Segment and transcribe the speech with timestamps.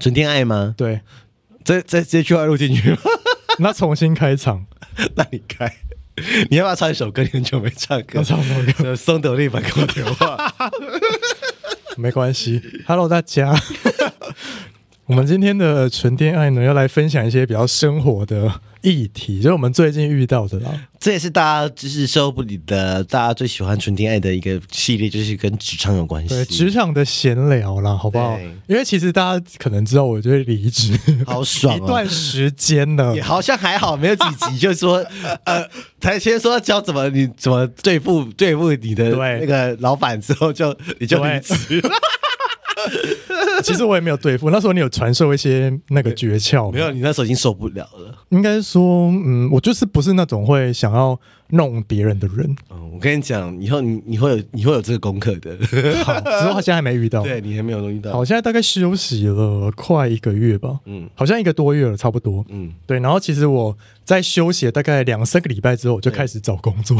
[0.00, 0.74] 纯天爱吗？
[0.76, 1.00] 对，
[1.62, 2.98] 这这这句话录进去吗？
[3.60, 4.66] 那重新开场，
[5.14, 5.70] 那你开，
[6.48, 7.22] 你要不要唱一首歌？
[7.22, 8.96] 你很久没唱歌，唱什么歌？
[8.96, 10.52] 松德利版给我电话，
[11.96, 12.62] 没关系。
[12.86, 13.54] Hello，大家。
[15.10, 18.48] 我们今天的纯天爱呢，要来分享一些比较生活的
[18.82, 20.70] 议题，就是我们最近遇到的啦。
[21.00, 26.28] 这也是大家就是受不离的，大家最喜欢纯天爱的一个系列，就是跟职场有关系。
[26.28, 28.38] 对，职场的闲聊啦，好不好？
[28.68, 30.96] 因为其实大家可能知道，我就会离职，
[31.26, 35.04] 好爽、哦，一段时间呢，也好像还好，没有几集，就是说，
[35.42, 35.68] 呃，
[36.00, 41.90] 才先说教怎么你怎么对付对付你的那个老板之后就，就你就离职了。
[43.62, 48.24] 其实我也没有对付，那时候你有传授一些那个诀窍，没有，你那时候已经受不了了。
[48.30, 51.18] 应该说，嗯，我就是不是那种会想要
[51.50, 52.54] 弄别人的人。
[52.70, 55.50] 嗯，我跟你讲，以后你你会有你会有这个功课的。
[56.04, 58.12] 好，只是他现在还没遇到，对你还没有遇到。
[58.12, 62.98] 好，现在大概休息了快一个月吧，嗯，好像一个多月了，差不多，嗯，对。
[63.00, 66.96] 然后其实我在休息了大概两三个礼拜之后，我就开始找工作。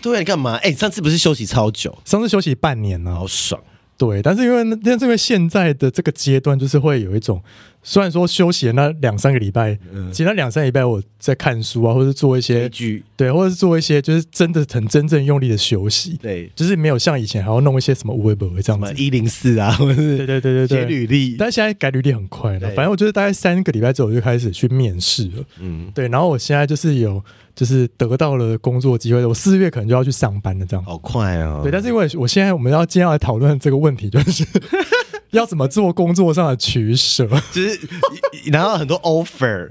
[0.00, 0.54] 对， 对，你干嘛？
[0.56, 1.96] 哎，上次不是休息超久？
[2.04, 3.60] 上次休息半年呢，好爽。
[3.96, 7.40] 对，但是因为那这个现在的这个阶段，就是会有一种，
[7.82, 27.22] 虽然说休息了那两三个礼拜，嗯、其实那两三个礼拜我在看书啊，或者做一些剧，对，或者是做一些就是真的很真正用力的休息，对，就是没有像以前还要弄一些什么微博这样子，一零四啊，或者是对对对对对，写履历，但是现在改履历很快了，反正我就是大概三个礼拜之后我就开始去面试了，嗯，对，然后我现在就是有。
[27.54, 30.84] 就是得到了工作机会，我四月可能就要去上班了，这样。
[30.84, 31.60] 好快哦！
[31.62, 34.44] 对，但是因为我现在我们要接下来讨论这个问题，就是
[35.30, 37.80] 要怎么做工作上的取舍，就是
[38.50, 39.70] 拿到很多 offer，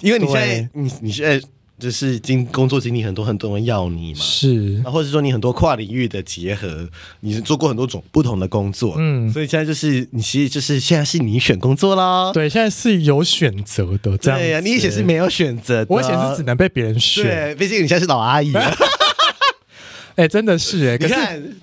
[0.00, 1.46] 因为你现在你你现在。
[1.76, 6.88] 就是经工作经历很多，很多人要你嘛，是，或者说你很多跨领域的结合，
[7.20, 18.52] 你是做过很多种不同的工作，嗯，所以现在就是你其实就是现在是你选工作啦，对，现在是有选择的，这样对呀、啊，你以前是没有选择的，我以前是只能被别人选，对，毕竟你现在是老阿姨，
[20.14, 21.14] 哎、欸，真的是哎、欸，可是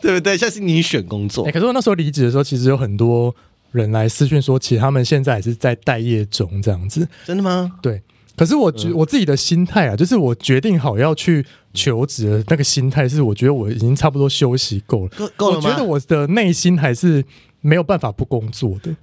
[0.02, 0.38] 对不对？
[0.38, 3.34] 现在是你选工作，哎、欸，可是我那时候离职的时候，其实有很多
[3.72, 7.72] 人来私讯说，其实他们现在也是在待业中，这样子，真的吗？
[7.82, 8.02] 对。
[8.36, 15.32] 可是我觉我自己的心态啊，就是我决定好要去求职的那个心态，是我觉得我已经差不多休息够了。
[15.36, 15.64] 够了吗？
[15.66, 17.24] 我觉得我的内心还是
[17.62, 18.96] 没有办法不工作的。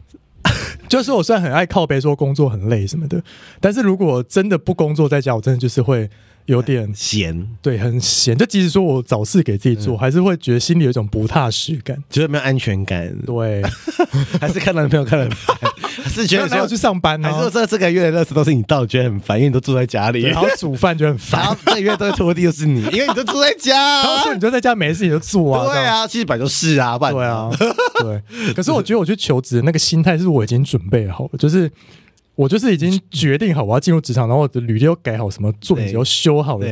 [0.89, 3.23] 就是我虽然很爱靠背说工作很累什么的，
[3.61, 6.09] 但是如果真的不工作在家，我真的就是会。
[6.49, 8.35] 有点闲，对，很闲。
[8.35, 13.15] 就即使说我找事给自己做，嗯、还是会觉得心里有一种不踏实感，觉得没有安全感。
[13.27, 13.63] 对，
[14.41, 15.57] 还是看男朋友看得很烦，
[16.03, 17.31] 还是觉得要去上班呢？
[17.31, 25.71] 还是说这个月的日子都是你到，觉得很烦，因为你都住在家里，然后煮饭就很烦，然后这个月都拖地又是你，因为你都住在家， 然后说你就在家没事你就做啊。
[25.71, 27.51] 对啊，其实本来就是啊，对啊，
[28.01, 28.55] 对。
[28.55, 31.71] 可是我觉得我去求职的那个心态是我已经准备好了，就是。
[32.39, 36.67] 我就是已经决定好我要进入职场，然后我的履历要改好，什么作品集要修好了。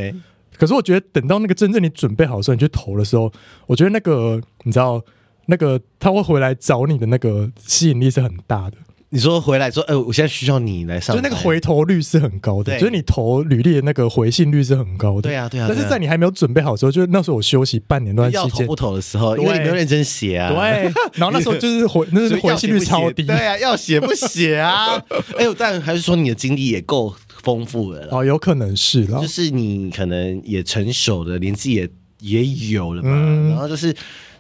[0.57, 3.33] 可是我觉得等到那个真正你准备好的时候，你去投的时候，
[3.67, 5.03] 我觉得那个你知道，
[5.47, 8.77] 那个他会回来找你的那个吸引力是很大的。
[9.11, 15.23] 你说回来说，呃，我现在需要你来上，就那个回头率是很高的，就是你投履历的那个回信率是很高的。
[15.23, 15.67] 对啊，对啊。
[15.69, 20.51] 但是在你还没有准备好的时候，就是那时候我休息半年段时间，要投不投的时候，因为你没有认真写啊。
[20.51, 20.93] 对。
[21.15, 23.23] 然后那时候就是回， 那是回信率超低。
[23.23, 25.01] 对啊，要写不写啊？
[25.39, 28.09] 哎呦，但还是说你的经历也够丰富的了。
[28.11, 31.89] 哦，有可能是了，就是你可能也成熟了，年纪也
[32.21, 33.11] 也有了嘛。
[33.51, 33.95] 然后就是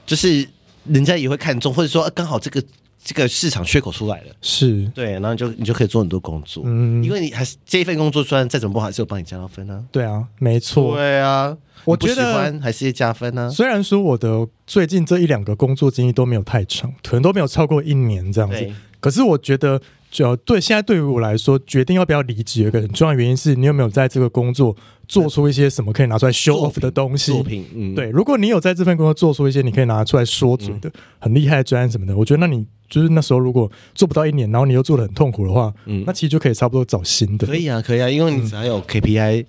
[0.05, 0.45] 就是
[0.85, 2.61] 人家也会看重，或者说刚好这个。
[3.07, 9.81] 这个市场缺口出来了，是对，然后你就你就可以做很多工作，嗯，因为你还是这一份工作，虽然再怎么不好，还是有帮你加到分啊。
[9.93, 13.49] 对啊，没错，对啊，我觉得还是加分呢、啊。
[13.49, 18.69] 虽然说我的最近这一两个工作经历都没有太长，可能都没有超过一年这样子，
[18.99, 19.81] 可是我觉得。
[20.09, 24.75] 就对，现在对于我来说，决定要不要离职，有一个很重要的原因是你有没有在这个工作
[25.07, 27.33] 做出一些什么可以拿出来 show off 的东西。
[27.33, 37.47] 作品，嗯，对，如果你有在这份工作做出一些你可以拿出来说嘴的、嗯、很厉害的专案什么的，我觉得那你就是那时候如果做不到一年，然后你又做的很痛苦的话，嗯，那其实就可以差不多找新的。
[37.47, 39.43] 可以啊，可以啊，因为你只要有 KPI。
[39.43, 39.47] 嗯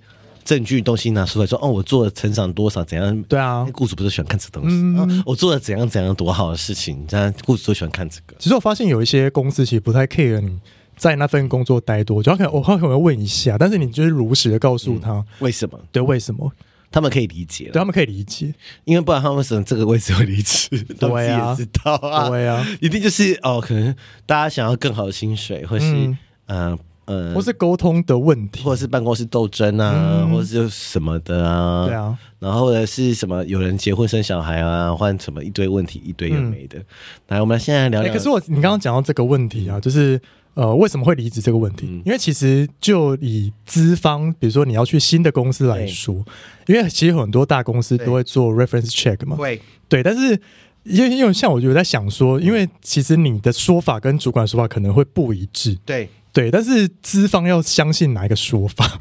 [0.48, 3.22] 证据东西拿出来说，哦，我做了成长多少，怎样？
[3.24, 8.34] 对啊，雇主不是喜欢看这东西、嗯啊、我做了怎样怎样多好的事情，这样雇主都喜欢看这个。
[8.38, 10.58] 其实我发现有一些公司其实不太 care 你
[10.96, 15.78] 在那份工作待多久，可能我可能会问一下，但是你就是如实的告诉他、嗯、为什么？
[15.92, 16.50] 对，为什么？
[16.90, 18.54] 他们可以理解，对，他们可以理解，
[18.84, 20.68] 因为不然他们为什么这个位置会离职？
[20.98, 23.94] 对啊，知道啊，对啊，一定就是哦，可能
[24.26, 26.18] 大家想要更好的薪水，或是嗯。
[26.46, 26.78] 呃
[27.10, 36.78] 嗯，或是沟通的问题，或者是办公室斗争啊，嗯、或者是什么的啊，对啊，然后或者是什么有人结婚生小孩啊，换什么一堆问题，一堆有没的。
[36.78, 36.84] 嗯、
[37.28, 38.12] 来，我们现在来聊聊。
[38.12, 40.20] 欸、可是我你刚刚讲到这个问题啊，就是
[40.58, 41.86] 呃，为什么会离职这个问题？
[41.86, 46.24] 嗯、因为其实就以资方，比如说你要去新的公司来说，
[46.66, 50.40] 因为其实很多大公司都会做 reference check 嘛，对，对，但是
[50.82, 59.00] 因为因为像我就在想说，因为其实你的说法跟主管说法可能会不一致，对对，但是资方要相信哪一个说法？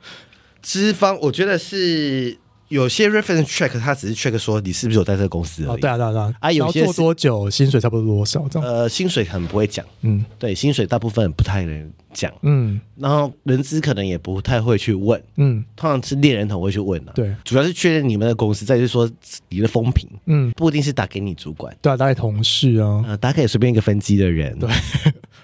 [0.60, 2.36] 资方我觉得是。
[2.70, 5.68] 有些 reference check，他只是 check 说你是不是有在这个公司而已。
[5.70, 6.34] 哦，对啊，对啊，对啊。
[6.38, 8.68] 啊，有些做多久，薪水差不多多少这样？
[8.68, 9.84] 呃，薪水很不会讲。
[10.02, 12.32] 嗯，对，薪水大部分不太能讲。
[12.42, 15.20] 嗯，然后人资可能也不太会去问。
[15.36, 17.12] 嗯，通常是猎人头会去问的。
[17.12, 19.10] 对，主要是确认你们的公司，再就是说
[19.48, 20.08] 你的风评。
[20.26, 21.76] 嗯，不一定是打给你主管。
[21.82, 23.04] 对啊，打给同事啊。
[23.08, 24.56] 呃，打给随便一个分机的人。
[24.58, 24.68] 对。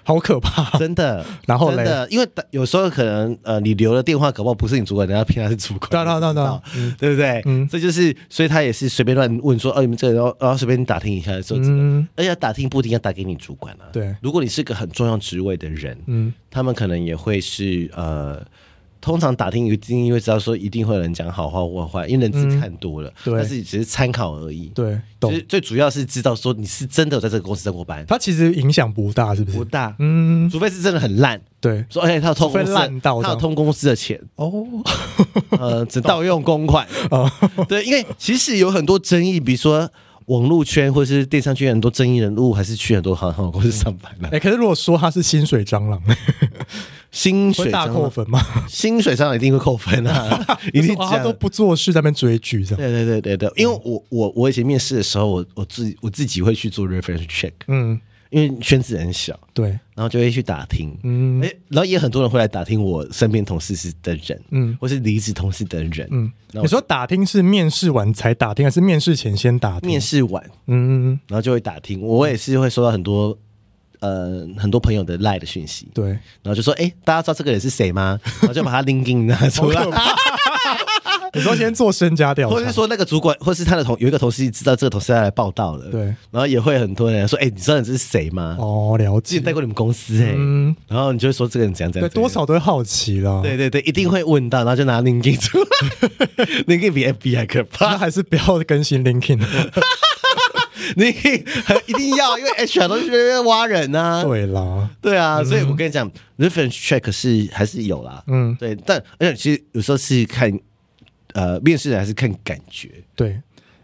[0.07, 1.25] 好可怕，真的。
[1.45, 7.41] 然后真的，因为有时候可能呃，你留了电话，搞不好不是你主管，人家骗他是主管，对对对对，对不对？
[7.45, 13.91] 嗯，这就是，所以他也是随便乱问说，哦，你们这个，然后然后随便打听一下，说这个，而且打听不一定要打给你主管啊。
[13.91, 18.41] 对，如果你是个很重要职位的人，嗯，他们可能也会是呃。
[18.99, 24.71] 通常打听一个经，因为知道说一定会有人讲好话或坏，因为人只看多了，嗯、但是只是参考而已。
[24.75, 29.57] 对，其实最主要是知道说你是真的有在这个公司上过班，它其实影响不大，是不是？
[29.57, 31.41] 不大，嗯，除非是真的很烂。
[31.59, 34.65] 对，说哎，他有偷公司，他有偷公司的钱哦，
[35.59, 37.29] 呃，只盗用公款 哦。
[37.67, 39.89] 对，因为其实有很多争议，比如说
[40.25, 44.29] 网络圈或者是电商圈很多争议人物，还是去很多好好公司上班的。
[44.29, 46.01] 哎、可是如果说他是薪水蟑螂。
[47.11, 48.39] 薪水大扣分吗？
[48.67, 50.45] 薪水上一定会扣分啊！
[50.73, 52.77] 一定他都不做事，在那边追剧，这样。
[52.77, 57.99] 对对对对对，因为我我我以前面试的时候，我我自我自己会去做 reference check，嗯，
[58.29, 69.89] 因为圈子很小，对，然后就会去打听，嗯，哎，然后也很多人会来打听我身边同事是的人，嗯，或是离职同事的人，嗯，你说打听是面试完才打听，还是面试前先打听？
[69.89, 73.37] 面试完，嗯，然后就会打听，我也是会收到很多。
[73.99, 78.19] 呃，很多朋友的赖的讯息，对，然后就说，哎，大家知道这个人是谁吗？
[78.41, 79.85] 然后就把他 LinkedIn 拿出来。
[81.33, 86.01] 你说先做身家调查，或者是说那个主管，或是他的同有一个同事知道这个同事要来报道了，对，
[86.31, 88.55] 然后也会很多人说，哎，你知道你这是谁吗？
[88.59, 99.39] 哦，了解，带过你们公司哎，嗯，然后你就会说这个人怎样怎样，多少都会好奇啦，对对对，一定会问到，然后就拿 LinkedIn 出 来，LinkedIn 比 FB 还可怕，那还是不要更新 LinkedIn。
[100.95, 104.23] 你一定要，因为 HR 都是在挖人啊。
[104.23, 108.23] 对啦，对啊，所以我跟你讲，reference check 是还是有啦。
[108.27, 110.51] 嗯，对，但而且其实有时候是看
[111.33, 112.89] 呃面试还是看感觉。
[113.15, 113.29] 对，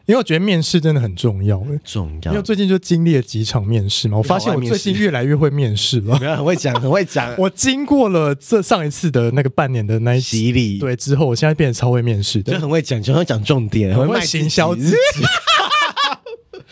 [0.05, 2.31] 因为我觉得面试真的很重要，重要。
[2.31, 6.17] 因为最近就经历了几场面试嘛，我发现我最近越来越会面试了。
[6.35, 7.33] 很会讲，很会讲。
[7.39, 14.95] 我经过了这上一次的那个半年的那一洗礼，对之后，我现在变得超会面试，就很会讲，就很会讲重点，很会行销自己。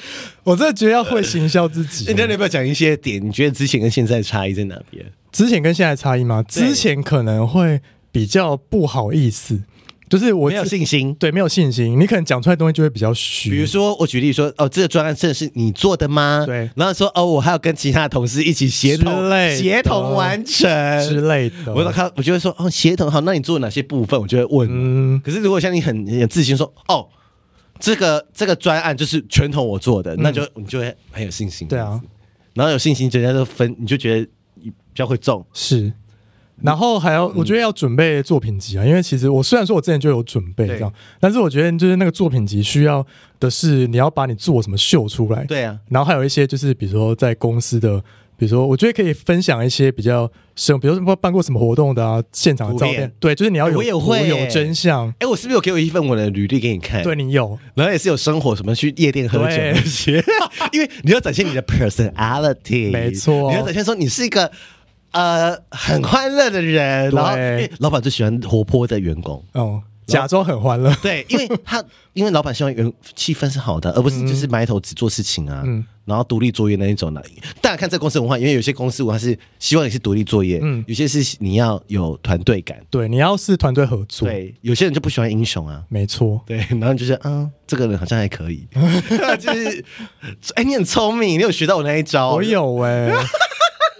[0.43, 2.11] 我真的觉得要会行销自己。
[2.13, 3.25] 你要不要讲一些点？
[3.25, 5.05] 你觉得之前跟现在差异在哪边？
[5.31, 6.43] 之前跟现在差异吗？
[6.43, 7.81] 之前可能会
[8.11, 9.61] 比较不好意思，
[10.09, 11.15] 就是我没有信心。
[11.15, 11.97] 对，没有信心。
[11.97, 13.49] 你可能讲出来的东西就会比较虚。
[13.49, 16.43] 比如说，我举例说，哦，这个专案真的是你做的吗？
[16.45, 16.69] 对。
[16.75, 19.13] 然后说，哦，我还要跟其他同事一起协同，
[19.55, 20.69] 协同完成
[21.07, 21.73] 之类的。
[21.73, 24.19] 我看，我就会说，哦，协同好，那你做哪些部分？
[24.19, 24.67] 我就会问。
[24.69, 25.21] 嗯。
[25.23, 27.07] 可是如果像你很很有自信说，哦。
[27.81, 31.67] 这个这个专案就是全统我做的，嗯、那就你就会很有信心。
[31.67, 31.99] 对啊，
[32.53, 34.29] 然后有信心，人家都分，你就觉得
[34.61, 35.45] 比较会中。
[35.51, 35.91] 是，
[36.61, 43.05] 然后还要，我觉得要准备作品集啊，嗯、因为其实我虽然说我之前就有准备这样，但是我觉得就是那个作品集需要
[43.39, 45.43] 的是你要把你做什么秀出来。
[45.43, 48.01] 对啊，然后还有一些就是比如说在公司的。
[48.41, 53.11] 比如说，我觉得可以分享一些比较生，比如说办过什么活动的啊，现场的照片。
[53.19, 54.27] 对，就是你要有，我也会。
[54.27, 55.13] 有真相。
[55.19, 57.03] 哎，我是不是有给我一份我的履历给你看？
[57.03, 60.23] 对，你有，然后也是有生活什么去夜店喝酒那些，
[60.73, 64.51] 因为你要展现你的 personality，没错，你要展现说你是一个
[65.11, 67.37] 呃很欢乐的人，然后
[67.77, 69.45] 老板最喜欢活泼的员工。
[69.53, 69.83] 哦。
[70.07, 77.23] 假装很欢乐， 对，因为他 因为老板希望员气氛是好的，而不是就是埋头只做事情啊，嗯、然后独立作业那一种的。
[77.61, 88.67] 大家看这公司文化，因为有些公司文化是希望你是独立作业，嗯，有些是你要有团队感，对，你要是团队合作，对，有些人就不喜欢英雄啊，没错，对，然后就是嗯，这个人好像还可以，
[89.39, 89.85] 就是
[90.55, 93.25] 哎，你很聪明，你有学到我那一招，我有哎、欸，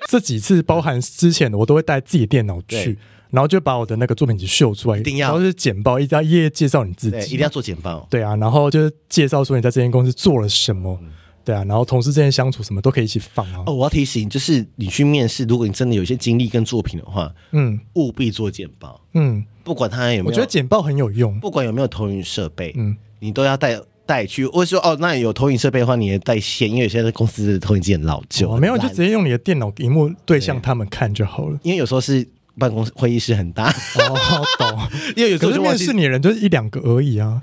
[0.10, 2.98] 这几次包含之前的，我都会带自己电脑去。
[3.31, 11.09] 然后就把我的那个作品集秀出来，一定要，然后是简报，一定要一页介绍你自己，对，一定要做简报，对啊，然后就是介绍说你在这间公司做了什么，嗯、
[11.43, 13.63] 对啊，然后同事之间相处什么都可以一起放啊。
[13.65, 31.57] 哦，我要提醒，就是你去面试，如果你真的有一些经历跟作品的话，嗯，务必做简报，嗯，不管他有没有，我觉得简报很有用，不管有没有投影设备，嗯，你都要带带去，或者说哦，那有投影设备的话，你也带线，因为有些公司的投影机很老旧，哦，没有就直接用你的电脑荧幕对向他们看就好了。
[31.63, 32.27] 因为有时候是
[32.58, 34.89] 办公室会议室很大，哦，好懂。
[35.15, 37.41] 因为有时候面试你的人就是一两个而已啊，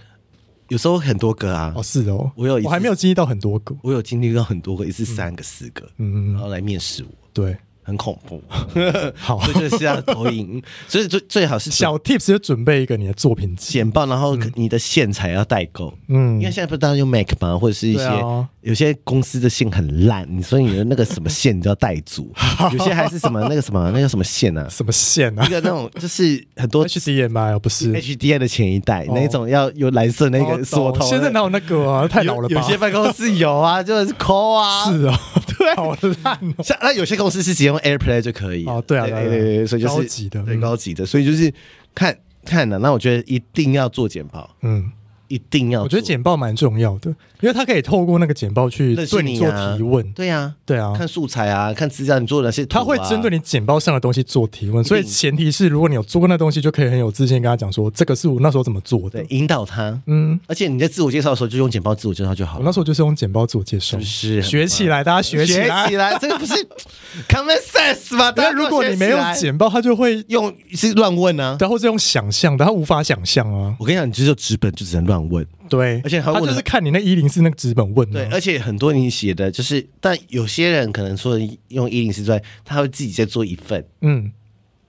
[0.69, 1.73] 有时候很多个啊。
[1.77, 7.57] 哦，是哦，我有我还没有经历到很多个，我有经历到很多个，一次三个、四个，嗯，然后来面试我，对。
[7.81, 8.43] 很恐怖，
[9.17, 17.57] 好，所以就是要投影， 所以最最好是小 tips 就准备一个你的作品简报，然后你的线材要带够，嗯，因为现在不是大家用 Mac 吗？
[17.59, 22.33] 或者是一些、啊、有些公司的线很烂，所以你的那个什么线你就要带足，
[22.73, 25.47] 有些还是什么那个什么那个什么线啊，什么线啊？
[25.47, 32.07] 一个那种就是很多 HDMI 不是 HDMI 的前一代、哦、那种要有蓝色那个锁头，现在哪有那个啊？
[32.09, 32.55] 太老了吧？
[32.55, 35.21] 有，有些办公室有啊，就是抠啊， 是啊，
[35.57, 36.63] 对，好烂哦。
[36.63, 38.65] 像那有些公司是直接用 AirPlay 就可以。
[38.67, 41.53] 哦，对啊，对对对，所以就是高级的，对高级的，所以就是
[41.95, 42.79] 看看的。
[42.81, 44.91] 那我觉得一定要做简报，嗯。
[45.29, 50.11] 一定要，我觉得简报蛮重要的，因为他可以透过那个简报去对你做提问。
[50.13, 54.83] 对呀，对啊，看素材啊，看资料，你做的那些，他会针对你简报上的东西做提问。
[54.83, 60.01] 所以前提是，如果你有做过那东西，就可以很有自信跟他讲说，这个是我那时候怎么做的，引导他。
[60.07, 62.59] 嗯，而且你在自我介绍的时候就用简报自我介绍就好了。
[62.61, 66.55] 我那时候就是用简报自我介绍，是学起来，大家学起来，学起来，这个不是
[67.29, 68.33] common sense 吗？
[68.35, 73.77] 但如果你没有简报，他就会用是乱问啊，然后是用想象的，他无法想象啊。
[73.79, 75.47] 我跟你讲，你只有纸本就只能乱问。
[75.71, 78.27] 对，而且他就是看你那一零四那个纸本问的。
[78.27, 84.31] 对，而且很多你写的就是，但有些人可能说用一零四之外，他会自己再做一份，嗯，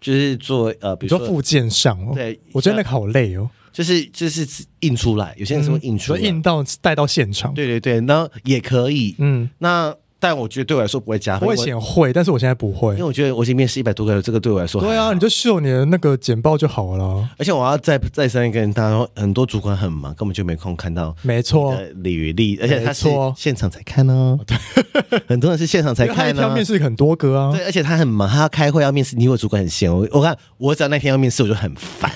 [0.01, 2.11] 就是做呃，比如说附件上哦。
[2.13, 4.45] 对，我觉得那个好累哦，就是就是
[4.81, 7.53] 印出来，有些人是会印出来，印到带到现场。
[7.53, 9.95] 对对对，然后也可以，嗯，那。
[10.19, 11.47] 但我觉得对我来说不会加分。
[11.47, 17.27] 我以前会，但是我现在不会，因为我觉得我已经面试一百多个了，这个对我来说，对啊，你就秀你的那个简报就好了。
[17.37, 21.15] 而且我要再再三一个人，大家很多主管很忙，根本就没空看到。
[21.21, 24.37] 没错，履历，而且他是现场才看哦。
[24.45, 24.57] 对，
[25.27, 26.41] 很多人是现场才看呢。
[26.41, 27.51] 他面试很多个啊。
[27.51, 29.89] 对，而且他很忙，他要开会要面试，你以为主管很闲？
[29.89, 32.11] 我我看我只要那天要面试，我就很烦。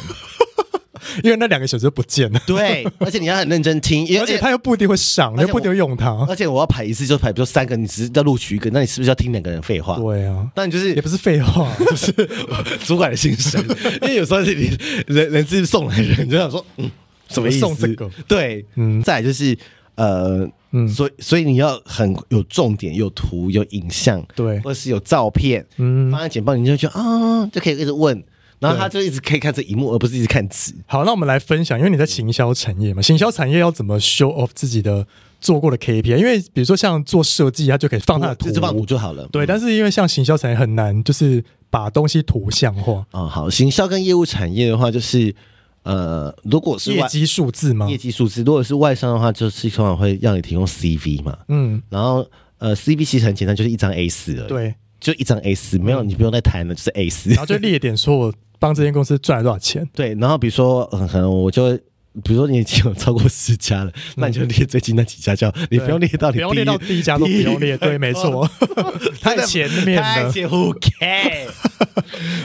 [1.23, 2.41] 因为那两个小时不见了。
[2.47, 6.25] 对，而且你要很认真听， 而且他又不一定会上，又不一定会用它。
[6.27, 9.97] 而且我要排一次就排，比如三个，你只是要录取一个，那你是不是要听两个人废话？
[9.97, 12.11] 对啊，那你就是也不是废话，就是
[12.85, 13.63] 主管的心声。
[14.01, 14.69] 因为有时候是你
[15.07, 16.89] 人人资送来的人，就想说，嗯，
[17.29, 17.59] 什么意思？
[17.59, 18.09] 送这个？
[18.27, 19.01] 对，嗯。
[19.03, 19.57] 再来就是
[19.95, 28.23] 呃，嗯，所以所以你要很有重点，有图，有影像，对，或者是有照片，嗯，放在简报，你就觉得啊，就可以一直问。
[28.63, 30.73] 然后他就一直可以看这一幕，而不是一直看纸。
[30.85, 35.05] 好，那我们来分享，因为你在行销产业嘛，行销产业要怎么 show off 自己的
[35.41, 36.17] 做过的 KPI？
[36.17, 39.27] 因为比如说像做设计，他就可以放他的图，就放图就好了。
[39.31, 43.05] 对，但是因为像行销产业很难，就是把东西图像化。
[43.11, 45.35] 啊、哦，好，行销跟业务产业的话，就是
[45.83, 47.89] 呃，如果是业绩数字吗？
[47.89, 51.37] 业绩数字，如果是外商的话，就是通常会让你提供 CV 嘛。
[51.49, 52.25] 嗯，然后
[52.59, 54.35] 呃，CV 其实很简单，就是一张 A 四。
[54.47, 57.31] 对，就一张 A 四，没有你不用再谈了，就是 A 四。
[57.31, 58.33] 然后就列点说我。
[58.63, 59.85] 帮这间公司赚了多少钱？
[59.93, 61.75] 对，然后比如说，可能我就，
[62.23, 68.49] 比如说你已经有超过十家了，嗯、那你就列最近那几家，叫你不用列到你不用列到第一家都不用列，对，没错，
[69.19, 71.49] 太前面了，太前 Who care？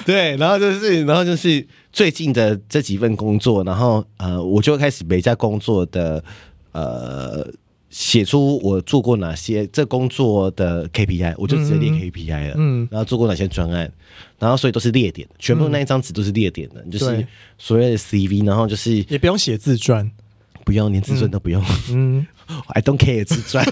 [0.05, 6.25] 对，然后就是，然后就是最近的这几份工作，然后呃，我就开始每家工作的
[6.73, 7.47] 呃。
[7.91, 12.55] 写出我做过哪些这工作的 KPI，我就直接列 KPI 了。
[12.59, 13.91] 嗯，然后做过哪些专案，
[14.39, 17.27] 然后所以都是列点，全部那一张纸都是列点的，就是
[17.57, 20.11] 所谓的 CV，然后就是也不用写自传，
[20.65, 21.65] 不用连自传都不用。
[21.91, 22.27] 嗯
[22.69, 23.65] ，I don't care 自传，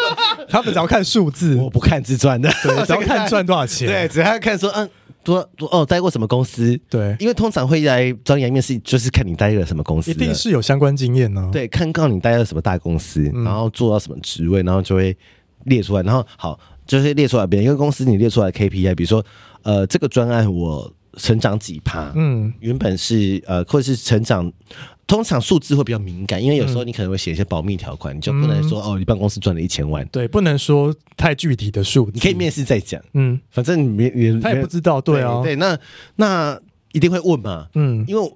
[0.50, 4.88] 他们只要看数字，我不看自传的，对，只要看赚多少钱， 对，只要看说嗯。
[5.24, 6.78] 多多哦，待过什么公司？
[6.88, 11.50] 对，因为通常会来找你来面试，就是看你待了什么公司，一定是有相关经验呢、啊。
[11.52, 15.16] 对，看到你待了什么大公司，嗯、然后做到什么职位，然后就会
[15.64, 16.02] 列出来。
[16.02, 19.24] 然后好，就是列出来别人一个公司你列出来 KPI，比如说
[19.62, 24.52] 呃，这个专案我成长几趴，嗯，原本是呃，或者是成长。
[25.06, 30.06] 通常数字会比较敏感，因为有时候你可能会写一些保密条款，嗯、你就不能说哦，你办公室赚了一千万。
[30.08, 32.08] 对，不能说太具体的数。
[32.14, 35.78] 你可以面试再讲，嗯，反正你你他也不知道，对啊，对，那
[36.16, 36.58] 那
[36.92, 38.32] 一定会问嘛，嗯，因为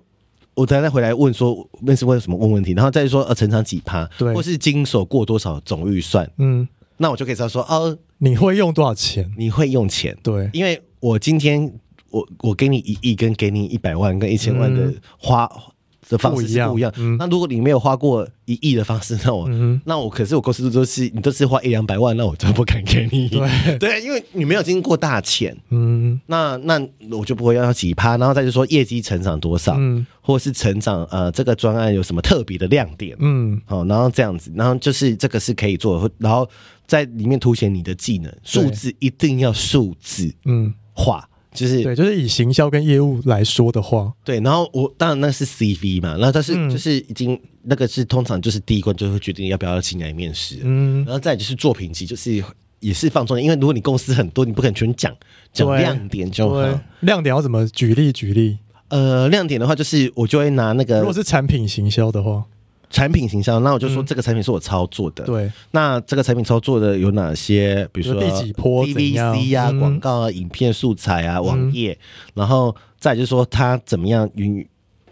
[0.54, 6.66] 我等下再回来问说面试问什么问问题，然后再说呃成长几趴，对，或是经手过多少总预算，嗯，
[6.98, 9.32] 那我就可以知道说哦，你会用多少钱？
[9.38, 11.72] 你会用钱，对，因为我今天
[12.10, 15.44] 我我给你一亿跟给你一百万跟一千万的花。
[15.44, 15.72] 嗯
[16.08, 16.92] 的方式是不一样。
[16.96, 23.28] 嗯、那如果你没有花过一亿的方式，那我、嗯、那我可是我公司都是你都是花一两百万，那我就不敢给你。
[23.78, 23.78] 对。
[23.78, 36.48] 对，因为你没有经过大钱，嗯，那那我就不会要几趴，然后再就说业绩成长多少，嗯，或是成长呃这个专案有什么特别的亮点，嗯，好，然后这样子，然后就是这个是可以做，然后
[36.86, 41.28] 在里面凸显你的技能，数字一定要数字，嗯，化。
[41.56, 52.44] 就是对，就是以行销跟业务来说的话，对，然后我当然那是 CV 嘛，然后但是就是已经、嗯、那个是通常就是第一关就会决定要不要进来面试，嗯，然后再就是作品集，就是
[52.80, 55.12] 也是放重点，因为如果你公司很多，你不可能全讲
[55.52, 58.58] 讲亮点就好，亮点要怎么举例举例？
[58.88, 62.44] 呃，亮点的话就是我就会拿那个，如果是产品行销的话。
[62.88, 65.24] 产品形象，那我就说这个产品是我操作的。
[65.24, 67.88] 对，那这个产品操作的有哪些？
[67.92, 71.98] 比如说第几波 DVC 啊，广告啊，影片素材啊，网页，
[72.34, 74.28] 然后再就是说它怎么样？
[74.34, 74.66] 你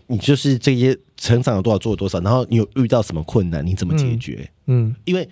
[0.07, 2.21] 你就是这些成长有多少，做了多少？
[2.21, 3.67] 然后你有遇到什么困难？
[3.67, 4.49] 你怎么解决？
[4.67, 5.29] 嗯，因为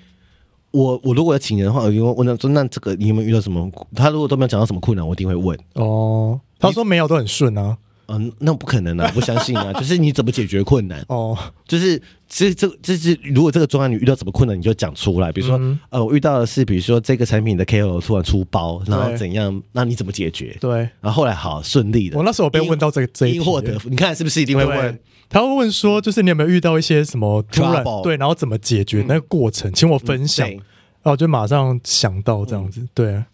[0.73, 5.59] 我我如果要请人的话，我就问他说：“那这个你有没有遇到什么？”他如果都没有讲到什么困难，我一定会问。
[5.75, 7.77] 哦，他说没有，都很顺啊。
[8.13, 9.07] 嗯，那不可能啊！
[9.09, 9.73] 我 不相信啊！
[9.73, 11.03] 就是你怎么解决困难？
[11.09, 15.33] 哦，就是其实这这是如果这个专案你遇到什么困难，你就讲出来。
[15.33, 19.63] 比如说，嗯、呃，我遇到的是，比如说这个产品的 KOL 突然出包，然后怎样？
[19.73, 20.57] 那你怎么解决？
[20.61, 22.19] 对，然后后来好顺利的。
[22.19, 23.51] 我那时候被问到这个这一题，
[23.89, 24.99] 你看是不是一定会问？
[25.29, 30.47] 他会问说，就是你有没有遇到一些什么突然对，然后怎么解决那个过程，嗯、请我分享。
[30.47, 33.27] 嗯、然后我就马上想到这样子，嗯、对、啊，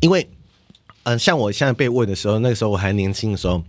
[0.00, 0.22] 因为
[1.04, 3.62] 嗯、呃，像我现在被问的时候，那个时候我还年轻的时候。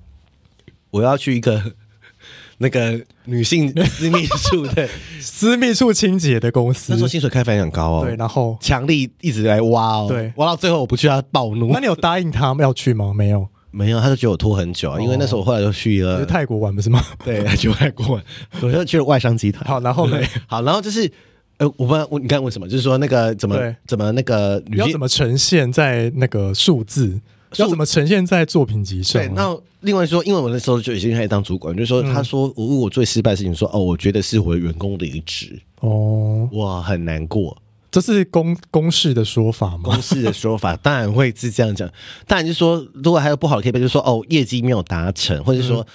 [0.95, 1.61] 我要去一个
[2.59, 4.87] 那个女性私密处的
[5.19, 8.05] 私密处清洁的公司，那时候薪水开非常高哦。
[8.05, 11.69] 对，然后强力一直来挖哦，对，挖到最后我不去，他暴怒。
[11.73, 13.13] 那你有答应他要去吗？
[13.13, 15.01] 没有，没有，他就觉得我拖很久啊。
[15.01, 17.03] 因为那时候我后来就去了去泰国玩，不是吗？
[17.25, 18.23] 对，去泰国玩，
[18.61, 19.65] 我就去了外商集团。
[19.65, 20.17] 好，然后呢？
[20.47, 21.11] 好，然后就是
[21.57, 22.69] 呃，我不知道我你刚问什么？
[22.69, 27.19] 就是说那个怎么对怎么那个女性要怎么呈现在那个数字？
[27.57, 29.21] 要怎么呈现在作品集上？
[29.21, 37.55] 对，那另外说，因为我那时候就已经开始当主管，就是说，他说我问我最失败的事情，说哦，我觉得是我的员工离职哦，哇，很难过。
[37.91, 39.83] 这是公公式的说法吗？
[39.83, 41.89] 公式的说法 当然会是这样讲，
[42.27, 45.81] 当然就是说，如果还有不好的 KPI，就是说哦，业绩没有达成，或者说。
[45.81, 45.85] 嗯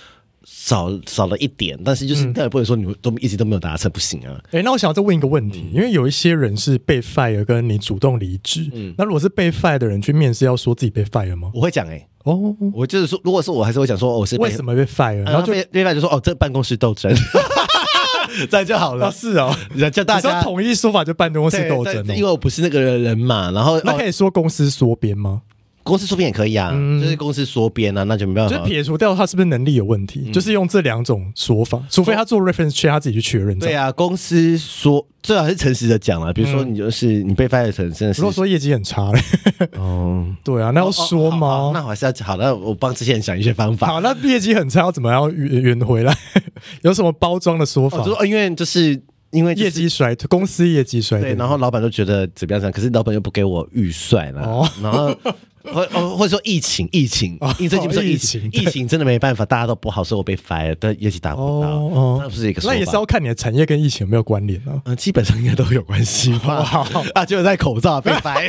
[0.44, 4.40] 少少了一点，但是就是但也不能说你们都一直都没有达成，不行啊。
[4.46, 8.68] 哎、欸，那我想要再问一个问题，嗯、因为有一些人是被 fire，跟你主动离职。
[8.72, 11.50] 嗯，那如果是被 fire 的人去面试，要说自己被 fire 吗？
[11.54, 17.14] 我会讲哎、欸，哦，我就是说，如果是我还是会讲说，我是为什么被 fire，然后就被被 fire 就说哦，这办公室斗争，
[18.50, 19.08] 这样就好了。
[19.08, 19.54] 哦是哦，
[19.92, 23.50] 叫大家统一说法就办公室斗争，因为我不是那个人嘛。
[23.50, 25.42] 然后那可以说公司缩编吗？
[25.90, 28.56] 公司缩编也可以啊，嗯、就是公司缩编啊，那就没办法。
[28.56, 33.58] 就撇除掉他是不是能力有问题，嗯、就是用这两种说法，除非他做 reference check，他自己去确认。
[33.58, 39.20] 对啊，公司说最好是诚实的讲啊，比如说你就是你被 fire 成真的是，如果说业绩很差嘞，
[39.76, 41.72] 哦， 对啊，那要说吗？
[41.74, 43.88] 那我还是要好，那我帮这些人想一些方法。
[43.88, 46.16] 好，那业绩很差要怎么样圆圆回来？
[46.82, 47.98] 有什么包装的说法？
[47.98, 49.02] 哦、就说因为就是。
[49.32, 52.72] 因为、就是、业绩衰退，公司业绩衰退，对，然后老板就觉得怎么样？
[52.72, 55.16] 可是老板又不给我预算了，哦、然后
[55.64, 62.62] 或哦或者说疫情，疫情，哦、因为最近不是疫情，疫情，疫情真的没办法，大家都不好，所以我被 fire，但业绩达不到，哦、那不是一个。
[62.64, 64.80] 那也是要看你的产业跟疫情有没有关联啊？
[64.84, 66.62] 嗯，基本上应该都有关系吧。
[66.62, 68.48] 好啊，就戴口罩被 fire，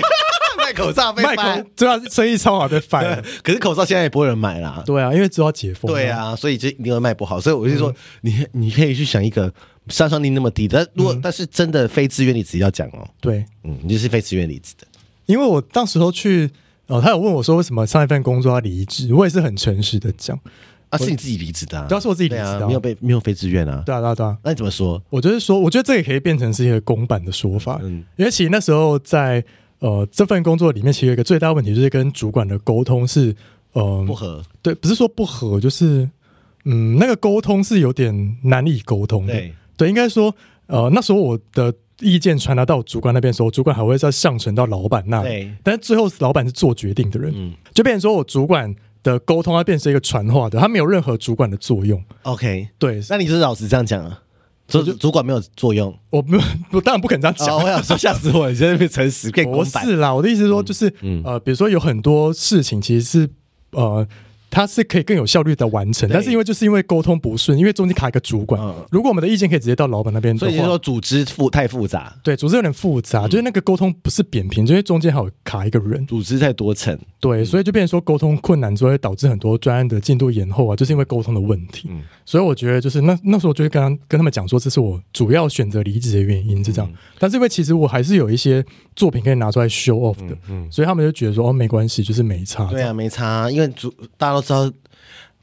[0.58, 4.82] 卖口罩被 fire，主要是生意超好被 fire，可是口罩现在也不会有人买啦。
[4.86, 5.92] 对啊，因为只要解封。
[5.92, 7.40] 对啊，所以就一定会卖不好。
[7.40, 9.52] 所以我就说，嗯、你你可以去想一个。
[9.88, 13.06] 杀伤力那么低，但如果、嗯、但是真的非自愿离职要讲哦。
[13.20, 14.86] 对，嗯，你就是非自愿离职的。
[15.26, 16.50] 因为我当时候去，
[16.92, 20.38] 哦，他有问我说为什么上一份工作要离职，我也是很诚实的讲，
[20.90, 23.82] 啊，是你自己离职的、啊，主要是我自己离职的、啊，没有被没有非自愿啊。
[23.86, 24.38] 对啊，对啊，对啊。
[24.44, 25.02] 那你怎么说？
[25.10, 29.44] 我就是说，我觉得这也可以变成是一个公版的说法，嗯，因为其实那时候在
[29.80, 33.34] 呃这份工作里面，其实有一个最大问题就是跟主管的沟通是
[33.72, 36.10] 呃不合，对，不是说不合，就是
[36.66, 40.36] 嗯那个沟通是有点难以沟通的，对，对，应该说。
[40.68, 45.30] 呃，那时候我的意见传达到主管那边的时候，主管还会再上呈到老板那里。
[45.30, 52.04] 对但是最后老板是做决定的人，嗯，就变成说我主管的沟通，它变成一个传话的，它没有任何主管的作用。
[52.24, 54.22] OK，对，那你就是老实这样讲啊？
[54.68, 55.98] 主就主管没有作用？
[56.10, 56.36] 我不，
[56.72, 57.58] 我当然不肯这样讲。
[57.58, 63.30] 哦、我想说吓死我，你现在变诚实， 不是啦，我的意思是说，就是、嗯嗯、呃，比如说有很多事情其实是
[63.72, 64.08] 呃。
[64.52, 68.62] 它是可以更有效率的完成，但是因为就是因为沟通不顺，因为中间卡一个主管。
[68.62, 81.88] 嗯、如果我们的意见可以直接到老板那边，所以就是说组织复太复杂，对，组织有点复杂，嗯、就是那个沟通不是扁平，就是中间还有卡一个人，组织太多层，对，所以就变成说沟通困难，就会导致很多专案的进度延后啊，就是因为沟通的问题。
[81.90, 86.92] 嗯、所以我觉得就是那那时候我就会跟跟他们讲说，这是我主要选择离职的原因是这样。
[86.92, 88.64] 嗯、但是因为其实我还是有一些
[88.96, 90.36] 作品可以拿出来 show off 的，
[90.70, 92.66] 所以他们就觉得说哦没关系，就是没差。
[92.66, 94.72] 对啊，没差，因为主大家都知道。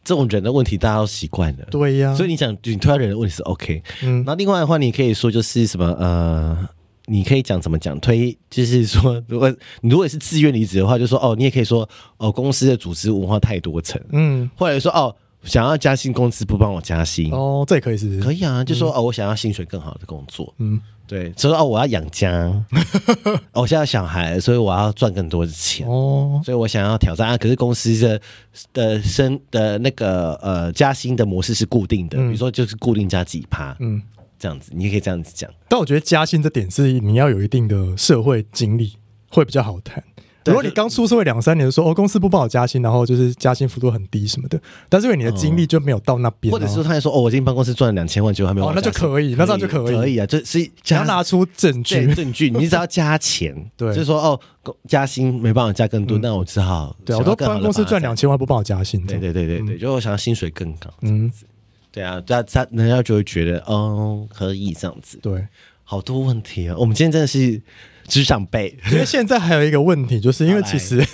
[0.05, 2.15] 这种人的问题大家都习惯了，对呀、啊。
[2.15, 4.25] 所以你讲你推到人的问题是 OK，嗯。
[4.25, 6.67] 那另外的话，你可以说就是什么呃，
[7.07, 14.49] 你可以讲怎么讲推，就是说如果你如果是自愿离职的话，就说哦，你也可以说哦，公司的组织文化太多层，嗯。
[14.57, 18.65] 或者说哦，想要加薪，公司不帮我加薪，哦，这也可以是，是，可以啊。
[18.65, 20.81] 就说、嗯、哦，我想要薪水更好的工作，嗯。
[21.09, 22.53] 对，所以说哦，我要养家，
[23.55, 27.39] 我现在小孩，所以我要赚更多的钱哦，所以我想要挑战啊。
[27.39, 28.21] 可是公司的
[28.75, 34.03] 的升的那个呃加薪的模式是固定的，嗯、比如说就是固定加几趴，嗯，
[34.39, 35.51] 这样子，你也可以这样子讲。
[35.69, 38.93] 但我觉得加薪这点是你要有一定的社会经历
[39.31, 40.05] 会比较好谈。
[40.49, 50.19] 如果你刚出社会两三年，说哦，公司不帮我加薪，然后就是加薪幅度很低什么的，但是因为你的经历就没有到那边，或者是他还说哦，我进办公室赚了两千万，结果还没有哦，那就可以，那这样就可以，可以。
[50.19, 54.41] 啊，就是你要拿出证据，证据，你只要加钱， 对，就是说哦，
[54.89, 61.31] 加薪没办法加更多，那我只好对，我都办公室赚两千万不帮我加薪，对对对对对，就我想要薪水更高，嗯，
[61.93, 65.47] 对啊，他他人家就会觉得哦，可以这样子，对，
[65.85, 67.61] 好多问题啊，我们今天真的是。
[68.09, 71.07] 职场辈，因为现在还有一个问题，就是因为其实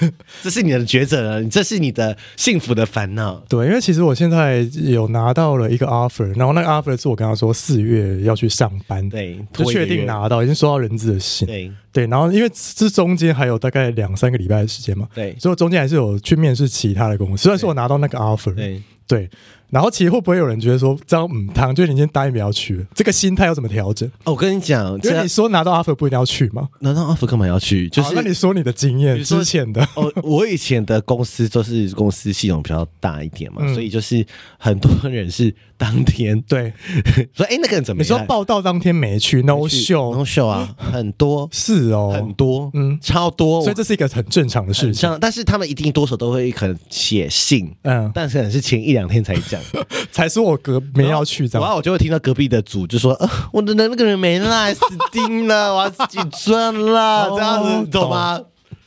[0.43, 3.35] 这是你的抉择了，这是你的幸福的烦恼。
[3.49, 11.73] 对，因为其实我现在有拿到了一个 offer，然后那个 offer 是我跟他说四月要去上班，对，就确定拿到，已经收到人资的信，对。
[11.93, 12.07] 对。
[12.07, 18.83] 然后因为这中间还有大概两三个礼拜的时间嘛，对，所以我中间还是有去面试其他的公司，虽然说我拿到那个 offer，对。
[19.07, 19.29] 对。
[19.75, 24.09] 然后其实会不会有人觉得说，这样嗯，汤就你今天答应不要去，这个心态要怎么调整？
[24.23, 26.69] 哦，我跟你讲，因为你说拿到 offer 不一定要去吗？
[26.79, 27.89] 拿到 offer 干嘛要去？
[27.89, 34.25] 就是那你说你的经验，之前的哦，我以前的公司就是公司系统比较大一点嘛，嗯、所以就是
[34.57, 35.53] 很多人是。
[35.77, 36.73] 当天对，
[37.35, 38.01] 说哎，那个人怎么？
[38.01, 45.19] 你说报道当天没去，no show，no show 啊，很多是哦，很多，嗯，超多，所以这是一个很正常的事情。
[45.21, 49.61] 但是他们一定多少都会可能写信，嗯，但是可能是前一两天才讲，
[50.13, 54.81] 才说我隔没要去，这样，然后我就会听到隔壁的组就说，呃，我的那个人没来，死
[55.13, 58.41] 定了，我要自己赚了，这样子懂吗？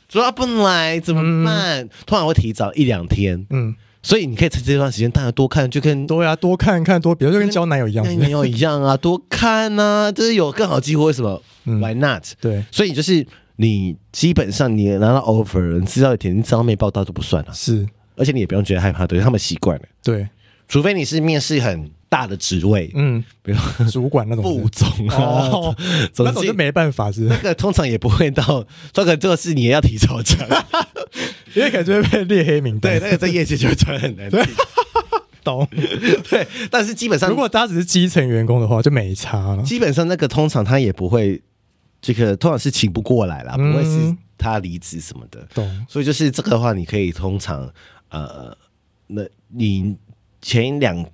[0.08, 1.88] 主要不来怎么办？
[2.06, 3.74] 通常会提早一两天，嗯。
[4.00, 11.06] 所以你可以趁这段时间，大家多看，就跟多呀，多看看多，比如就跟交男友一样，男友一样啊， 多看啊，就是有更好机会。
[11.06, 12.24] 为什么、嗯、？Why not？
[12.40, 17.52] 对，所以就是你基本上你拿到 offer，你知道一点，你只要没报到都不算了。
[17.52, 17.86] 是，
[18.16, 19.82] 而且你也不用觉得害怕，对他们习惯了。
[20.02, 20.26] 对，
[20.68, 25.74] 除非你是面试很大的职位，嗯，比如主管那种副总啊，哦、
[26.18, 27.28] 那种就没办法是，是。
[27.28, 30.38] 那个通常也不会到，这个这个事你也要提早讲。
[31.54, 34.40] 因为感觉会被列黑名单，对，那个在业界就会传很难听，
[35.42, 35.66] 懂？
[36.28, 39.62] 对，但是基本上，如果他只是基层员工的话，就没差了。
[39.62, 41.40] 基本上那个通常他也不会，
[42.02, 45.86] 这个通常是请不过来啦，不会是他离职什么的，懂？
[45.88, 47.68] 所以就是这个的话，你可以通常
[48.10, 48.56] 呃，
[49.06, 49.96] 那你
[50.40, 51.04] 前两，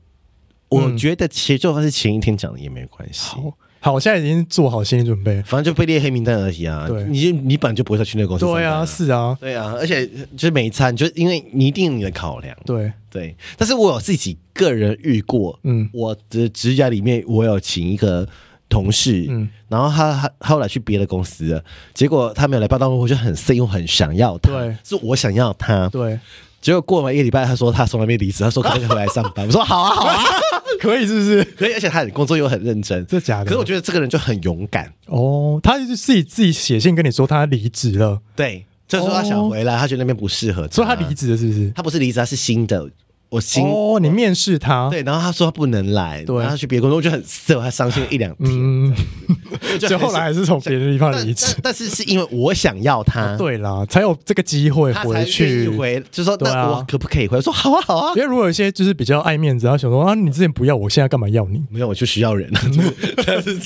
[0.69, 3.37] 我觉得其实就算是前一天讲的也没关系。
[3.81, 6.89] 好，我现在已经做好心理准备，反正就被列黑名单而已啊。
[6.89, 8.47] 对，你你本来就不会再去那个公司。
[8.47, 12.57] 对啊，是啊，对啊，而且就是每一餐，就因为你一定有你的考量。
[12.65, 18.27] 对对，但是我有自己个人遇过，嗯，我的指甲里面，我有请一个
[18.71, 26.19] 同事，嗯，然后他他他后来去别的公司了，结果他没有来报道，我就很 C，，又很想要他，对，是我想要他，对。
[26.65, 29.47] 结果过完一个礼拜，他说他从来没离职，他说可以回来上班。
[29.47, 30.25] 我说好啊，好啊，
[30.81, 31.45] 可以是不是？
[31.59, 33.45] 可以，而且他工作又很认真，这假的。
[33.45, 41.71] 可是我觉得这个人就很勇敢哦，他就是自己自己写信跟你说他离职了，对，就是说他想回来，他觉得那边不适合，所以他离职了是不是？
[41.77, 42.89] 他不是离职，他是新的。
[43.35, 48.95] 我心哦，你面试他，对，然后他说他不能来，对，然后他去别的工作，我就很色，他伤心一两天，嗯，
[49.81, 57.41] 就后来还是从别的地方离职， 但是是因为我想要他，对啦，才有这个机会回去，回，就说那我可不可以回？
[57.41, 61.61] 说好啊，好啊，因为如果有一些就是比较爱面子，然后想说啊，你之前不要，我现在干嘛要你？
[61.71, 62.49] 没有，我就需要人，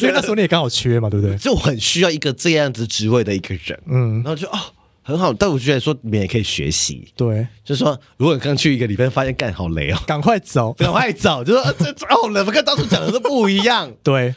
[0.01, 1.37] 因为那时候你也刚好缺嘛，对不对？
[1.37, 4.59] 就很需要一个这样子职位的一个人，嗯，然后就哦。
[5.09, 14.35] 很好，但我觉得说你们也可以学习，对，就是说，如果你刚去一个礼拜，发现干好累哦，赶快走，赶快走，就说这这好冷，跟当初讲的都不一样， 对，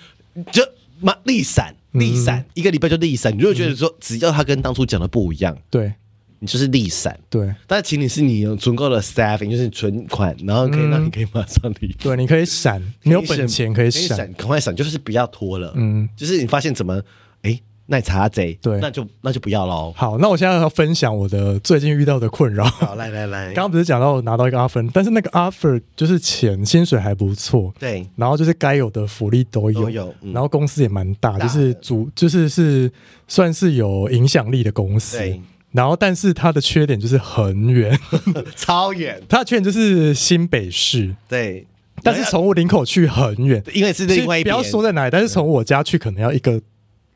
[0.50, 0.66] 就
[1.02, 5.94] 嘛立闪立闪，一个礼拜就立闪，你就会觉得说，只要他跟当初讲的不一样，对，
[6.40, 7.20] 你就是立散。
[7.30, 11.94] 对，但前提是你有足够的 staffing，就是存款，然后可以让你可以马上离。
[12.00, 15.74] 对，你可以闪，你有本钱可以闪，赶快闪，就是不要拖了。
[15.76, 17.02] 嗯，就是你发现怎么，
[17.42, 17.60] 哎。
[17.88, 19.94] 那查贼，对，那就那就不要喽。
[19.98, 22.64] 好，那我现在要分享我的最近遇到的困扰。
[22.64, 32.90] 好，来来来， 刚刚不是讲到我拿到一个 offer，但是那个 offer 就是钱薪水还不错，对，然后就是该有的福利都有，都有嗯、然后公司也蛮大，大就是主就是是
[33.28, 35.18] 算是有影响力的公司。
[35.18, 35.42] 对，
[35.72, 38.00] 然后但是它的缺点就是很远，
[38.56, 39.22] 超远。
[39.28, 41.68] 它的缺点就是新北市，对，
[42.02, 46.62] 但是从我林口去很远，因为是另外一边，不要说在哪里，但是从我家去可能要一个。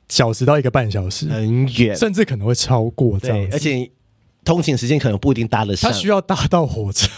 [0.10, 3.48] 小时到一个半小时，很远，甚至可能会超过这样。
[3.52, 3.90] 而且
[4.44, 7.10] 通勤时间可能不一定搭得上，他需要搭到火车，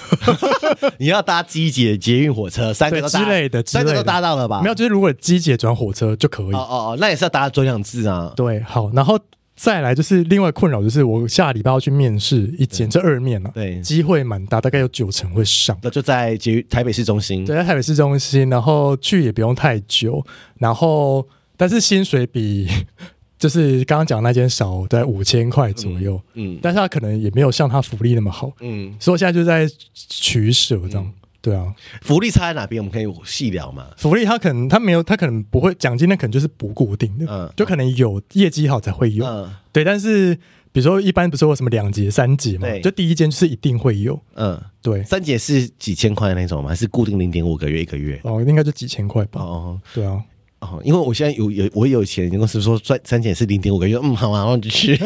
[0.97, 4.61] 你要搭机捷、捷运、火车三个之类的，三个都搭到了吧？
[4.61, 6.53] 没有，就是如果机捷转火车就可以。
[6.53, 8.31] 哦哦哦，那也是要搭转两次啊。
[8.35, 9.19] 对，好，然后
[9.57, 15.77] 再来就是另外困扰，就是我下礼拜要去面试一间，这二面了，对，机会蛮大，大概有九成会上。
[15.81, 20.25] 那就在捷台北市中心，对，在台北市中心，然后去也不用太久，
[20.59, 22.67] 然后但是薪水比。
[23.39, 32.81] 就是刚刚讲那间少在五千块左右，嗯，嗯，但是他可能也没有像他福利那么好，嗯，所以我现在就在取舍这样，嗯、对啊，福利差在哪边？
[32.81, 33.85] 我们可以细聊嘛。
[33.95, 39.83] 福利他可能他没有，他可能不会奖金，那可能就是不固定的，嗯，就可能有业绩好才会有，嗯，对。
[39.83, 40.33] 但是
[40.71, 45.03] 比如说一般不是有什么两节、三节嘛，对就第一间就是一定会有，嗯，对。
[45.03, 46.69] 三节是几千块那种吗？
[46.69, 48.19] 还是固定零点五个月一个月？
[48.23, 49.41] 哦，应该就几千块吧。
[49.41, 50.19] 哦，对啊。
[50.59, 54.97] 哦，因为我现在有有我有钱，公司说赚三减是零点五个月，嗯，好啊，然后就去。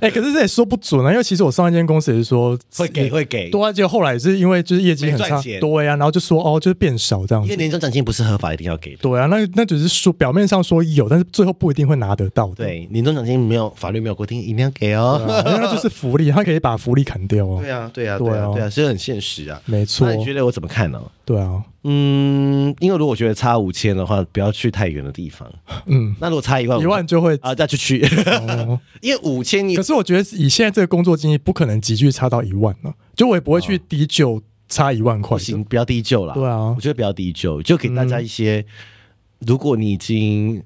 [0.00, 7.48] 哎、欸，可是这也说不准啊，因为其实我上一间公司也是说会给会给，对啊，结果后来是因为就是业绩很差，对啊，然后就说哦，就是变少这样子。
[7.48, 12.64] 因为年终奖金不是合法一定要给的，对啊，那那只是说表面上说有，但是最后不一定会拿得到的。
[12.64, 17.58] 对，年终奖金没有法律没有规定一定要给哦，那就是福利，他可以把福利砍掉哦。
[17.60, 20.06] 对啊，对啊，对啊，对啊，所以很现实啊，没错。
[20.06, 21.00] 那你觉得我怎么看呢？
[21.30, 21.62] 对啊。
[21.84, 25.48] 嗯，因为如果觉得差五千的话，不要去太远的地方。
[25.86, 28.04] 嗯，那如果差一万，一万就会啊，再去去。
[28.26, 32.92] 哦、 因为五千你，可是我觉得以现在这个工作经验，不可能急剧差到一万了。
[33.14, 35.38] 就我也不会去低就差一万块。
[35.38, 36.34] 不行，不要低就了。
[36.34, 38.58] 对啊，我觉得不要低就，就给大家一些。
[38.58, 40.60] 嗯、如果你已经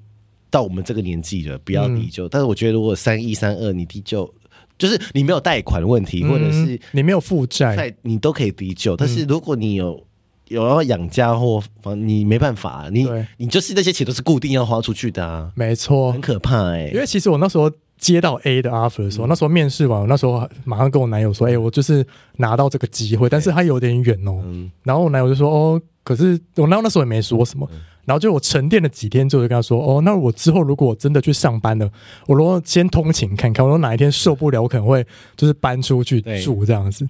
[0.49, 2.25] 到我们这个年纪了，不要低就。
[2.25, 4.33] 嗯、但是我觉得，如果三一三二你低就，
[4.79, 8.97] 就是你没有贷款的问题，嗯、或者是你没有负债，你都可以低就。
[8.97, 10.03] 但是如果你有。
[10.47, 16.91] 有要养家或房，你没办法，你你就是那些钱都是固定要花出去的啊，没错，很可怕哎、欸。
[16.93, 22.05] 因为其实我那时候接到 A 的 offer 的时候，嗯、那时候面试完，我那时候马上跟我男友说：“哎、欸，我就是
[22.37, 24.41] 拿到这个机会，但是他有点远哦。
[24.43, 27.67] 嗯”然后我男友就说：“哦，可是我男友那时候也没说什么。
[27.71, 31.89] 嗯”然后就我沉淀了几天之后，就跟他说：“哦，那我之后如果我真的去上班了，
[32.27, 35.03] 我如果先通勤看看，我说哪一天受不了，我可能会
[35.35, 37.07] 就是搬出去住这样子。”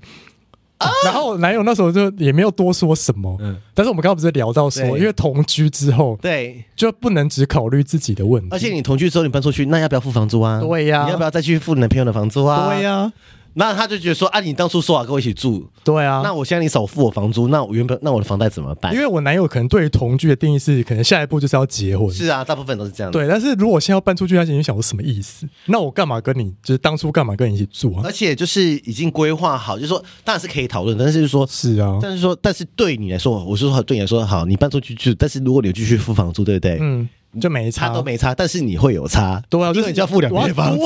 [1.06, 10.60] 然后我男友那时候就也没有多说什么，嗯，但是我们刚刚不是聊到说，因为同居之后，对，就不能只考虑自己的问题，而且你同居之后你搬出去，那要不要付房租啊？
[10.60, 12.68] 对呀，你要不要再去付男朋友的房租啊？
[12.74, 13.12] 对呀。
[13.56, 18.94] 那他就觉得说啊，你当初说好跟我一起住，对啊，那我现在你少付我房租，那我原本那我的房贷怎么办？
[18.94, 22.12] 因为我男友可能对于同居的定义是，可能下一步就是要结婚。
[22.12, 23.12] 是啊，大部分都是这样。
[23.12, 25.48] 对，但是如果现在要搬出去，他心里想说什么意思？
[25.66, 26.54] 那我干嘛跟你？
[26.62, 28.02] 就是当初干嘛跟你一起住啊？
[28.04, 36.78] 而且就是已经规划好，就是说当然是可以讨论，但是就是说，是啊，但是说，但是对你来说，我是说对你来说，好，你搬出去住，但是如果你继续付房租，对不对？
[36.82, 37.08] 嗯。
[37.40, 40.84] 就没差，都没差，但是你会有差，对啊，就是你就要付两笔房租，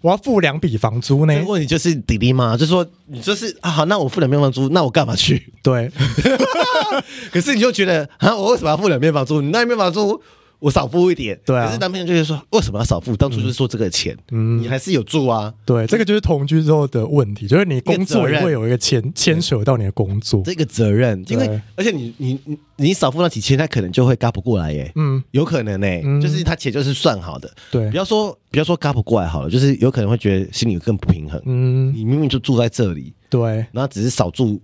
[0.00, 1.42] 我要付两笔房租呢。
[1.46, 5.52] 问题就是弟弟嘛，就说你就是啊，好，那我付两边房租，那我干嘛去？
[5.62, 5.90] 对，
[7.32, 9.40] 可是你就觉得啊，我为什么要付两边房租？
[9.40, 10.20] 你那一边房租。
[10.60, 11.66] 我少付一点，对啊。
[11.66, 13.16] 可是男朋友就是说，为什么要少付？
[13.16, 15.52] 当初就是说这个钱，嗯，你还是有住啊。
[15.64, 21.24] 对，这个就是同居之后的问题，就是你工作也会有一个牵牵扯到你的工作，这个责任。
[21.28, 24.90] 因为而且你你你你少付那几千，他可能就会嘎不过来耶。
[24.96, 27.48] 嗯，有可能呢，就是他钱就是算好的。
[27.70, 31.40] 对，不要说不要说嘎不过来好了，就是有可能会觉得心里更不平衡。
[31.46, 34.60] 嗯，你明明就住在这里，对，然后只是少住。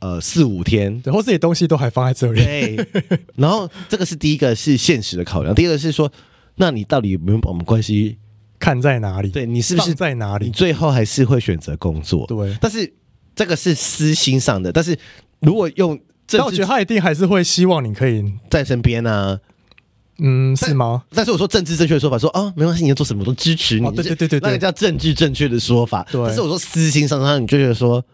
[0.00, 2.40] 呃，四五天，然后这些东西都还放在这里。
[2.44, 2.86] 对，
[3.34, 6.08] 然后这个是第一个是现实的考量，第二个是说，
[6.54, 8.16] 那你到底有没有把我们关系
[8.60, 9.28] 看在哪里？
[9.28, 10.46] 对，你是不是在哪里？
[10.46, 12.24] 你最后还是会选择工作？
[12.28, 12.94] 对，但是
[13.34, 14.70] 这个是私心上的。
[14.70, 14.96] 但是
[15.40, 19.40] 如果用，但我觉得他一定还是会希望你可以在身边啊。
[20.20, 21.02] 嗯，是吗？
[21.10, 23.90] 但是我说政治正确的说法，说啊，没关系，你要做什么我都支持你。
[23.96, 26.06] 对对对对，那个叫政治正确的说法。
[26.12, 28.04] 对，但是我说私心上，他你就觉得说。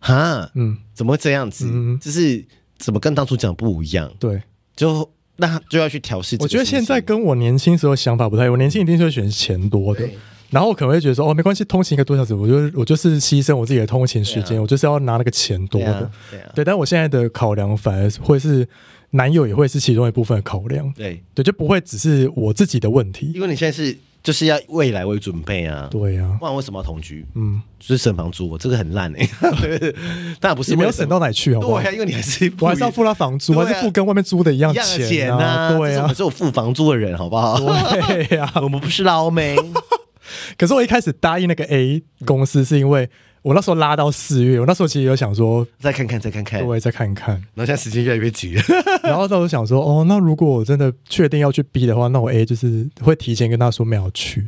[0.00, 1.68] 哈，嗯，怎么会这样子？
[1.70, 2.44] 嗯，就是
[2.78, 4.10] 怎么跟当初讲不一样？
[4.18, 4.42] 对，
[4.74, 6.36] 就那就要去调试。
[6.40, 8.52] 我觉得现在跟我年轻时候想法不太一样。
[8.52, 10.08] 我年轻一定是会选钱多的，
[10.48, 15.86] 然后我可能会觉得说，哦，没关系，通勤一个多小时，我就我就是牺牲我自己的通勤时间，啊、我就是要拿那个钱多的。
[15.86, 18.66] 对，啊对，啊、对，但我现在的考量反而会是
[19.10, 20.90] 男友也会是其中一部分的考量。
[20.94, 23.96] 对对，就不会只是我自己的问题，因为你现在是。
[24.22, 27.26] 就是要未来为准备啊，对呀、啊，不然为什么要同居？
[27.34, 29.92] 嗯，就是省房租，我这个很烂哎、欸，
[30.38, 31.80] 当然不是，你没有省到哪去好不好？
[31.80, 35.70] 对、啊，因为你还是我还是要付他房租，啊、还是付跟外面租的一样钱啊？
[35.76, 37.58] 对啊，我们是有付房租的人，好不好？
[37.58, 39.56] 对呀、啊， 我们不是捞妹。
[40.56, 43.08] 可是我一开始答应那个 A 公司，是因为。
[43.42, 47.34] 我那时候拉到四月，我那时候其实有想说再看看，再看看，对，再看看。
[47.54, 48.62] 然后现在时间越来越急了，
[49.02, 54.46] 然后那时候想说，哦，那如果我真的确定要去 B 的话，那我 A 就是会提前跟他说没有去，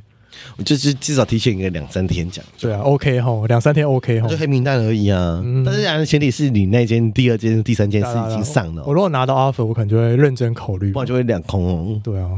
[0.59, 2.45] 我就是至少提前一个两三天讲。
[2.59, 5.41] 对啊，OK 哈，两三天 OK 哈，就黑名单而已啊。
[5.43, 8.85] 嗯、但是然前提是你那间、第二间、第三间是已经上了。
[8.85, 12.01] 我如果拿到 offer，我可能就会认真考虑，不然就会两空哦。
[12.05, 12.29] 对啊，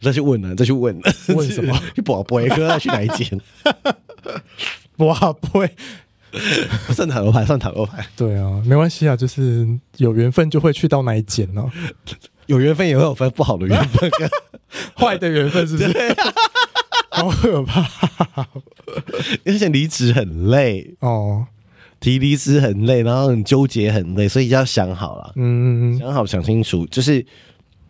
[0.00, 1.76] 再去问了，再去问了，问什么？
[1.96, 3.40] 去宝贝哥要去哪一间？
[5.04, 5.70] 哇，不会。
[6.92, 8.04] 算塔罗牌，算塔罗牌。
[8.16, 11.64] 对啊，没关系啊，就是有缘分就会去到那一间呢。
[12.46, 14.10] 有缘分也会有分不好的缘分，
[14.96, 16.16] 坏的缘分是不是？
[17.10, 17.82] 好可怕！
[19.44, 21.46] 而且离职很累哦，
[21.98, 25.32] 提离职很累，然后很纠结很累，所以要想好了。
[25.36, 27.24] 嗯，想好想清楚，就是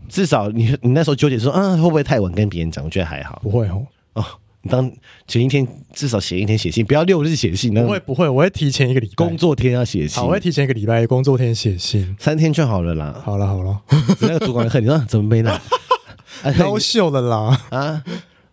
[0.09, 2.85] 至少你你那时候纠结说，啊，会不会太晚跟别人讲？
[2.85, 3.85] 我觉得还好，不会哦。
[4.15, 4.25] 哦。
[4.67, 4.91] 当
[5.27, 7.73] 前一天至少写一天写信，不要六日写信。
[7.75, 10.21] 不会不会，我会提前一个礼拜工作天要写信。
[10.21, 13.21] 好，我会提前一个礼拜工作天写信，三天就好了啦。
[13.25, 13.81] 好了好了，
[14.21, 15.61] 那个主管很你说怎么没来？
[16.59, 18.03] no show 了啦啊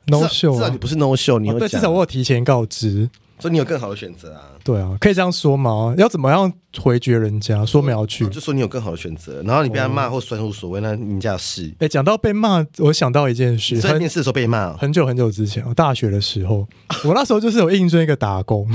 [0.05, 3.09] ，no show，至少你不是 no show，你有对，至少我有提前告知。
[3.39, 4.51] 所以你有更好的选择啊？
[4.63, 5.93] 对啊，可以这样说吗？
[5.97, 7.65] 要怎么样回绝人家？
[7.65, 11.73] 说没有去，就说你有更好的选择，然后你被他骂或酸无所谓，那人家是。
[11.79, 16.67] 哎，讲到被骂，我想到一件事，在面试的时候被骂，很久很久之前，我大学的时候，
[17.05, 18.67] 我那时候就是有应征一个打工，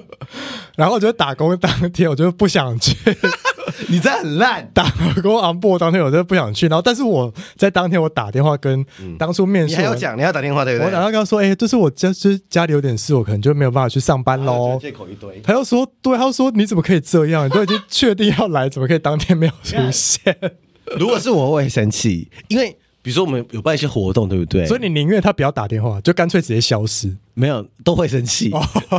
[0.76, 2.96] 然后我觉得打工当天我就不想去。
[3.88, 4.88] 你这很烂，打
[5.20, 8.84] 工 on board 当天我就不想去，然后但是我在当天我打电话跟
[9.18, 10.86] 当初面试，你还要讲你要打电话对不对？
[10.86, 14.78] 我打电话跟他说，哎、欸，就是我家就是家里有点事，我可能就没有办法去上班喽。
[14.80, 17.46] 借口一堆，他又说，对，他又说你怎么可以这样？
[17.46, 20.36] 你都已经确定要来，怎么可以当天没有出现？
[20.98, 22.76] 如果是我，我会生气，因为。
[23.04, 24.64] 比如说我们有办一些活动，对不对？
[24.64, 27.14] 所以你宁愿他不要打电话，就干脆直接消失。
[27.34, 28.50] 没有，都会生气，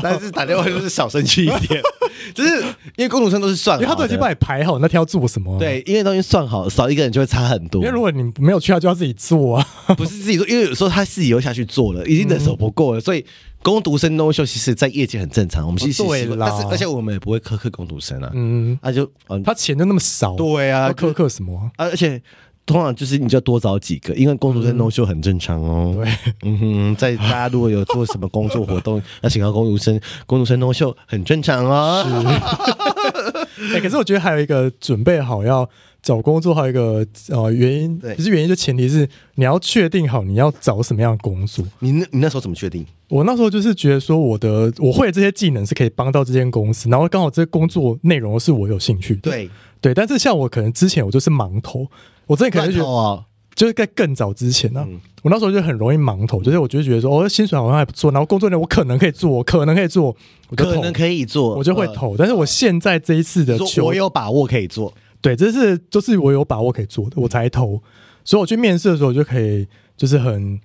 [0.04, 1.82] 但是打电话就是少生气一点。
[2.36, 2.62] 就是
[2.98, 5.58] 因为工读生都是算好，因为他都已经帮你排好那天要做什么。
[5.58, 7.82] 对，因为东西算好，少一个人就会差很多。
[7.82, 9.68] 因为如果你没有去，他就要自己做啊。
[9.98, 13.02] 不是自己做，因为有时候他自己又下去做了，已经人手不够了。
[13.02, 13.26] 所以
[13.66, 15.66] 工读生 no show，其实在业界很正常。
[15.66, 18.30] 我们其实对啦，但是而且我们也不会苛刻工读生啊。
[18.36, 21.72] 嗯，他就嗯他钱就那么少，对啊，苛刻什么？
[21.76, 22.22] 而且。
[22.68, 25.94] 通常就是你就要多找几个，因为工读生 no show 很正常哦。
[25.96, 32.04] 对，嗯哼，在大家如果有做什么工作活动， 要请到工读生，工读生 no show 很正常哦。
[32.04, 35.70] 是， 哎，可是我觉得还有一个准备好要
[36.06, 41.66] 找工作，还有一个呃原因，不是原因，就前提是你要确定好你要找什么样的工作。
[41.80, 42.86] 你那，你那时候怎么确定？
[43.10, 49.32] 我那时候就是觉得说，我的我会的这些技能是可以帮到这间公司，然后刚好这个工作内容是我有兴趣的。
[49.32, 49.50] 对
[49.82, 51.88] 对，但是像我可能之前我就是盲投。
[52.28, 60.16] 我真的可能觉得，啊、就是在更早之前呢、啊，嗯、我那时候就很容易盲投，就是我就觉得说，哦，薪水好像还不错，然后工作内容，我可能可以做，可能可以做，
[60.50, 62.12] 我可能可以做，我就会投。
[62.12, 64.92] 呃、但是我现在这一次的求，我有把握可以做，
[65.26, 67.82] 对，这是就是我有把握可以做的，我才投。
[68.24, 70.60] 所以我去面试的时候，我就可以就是很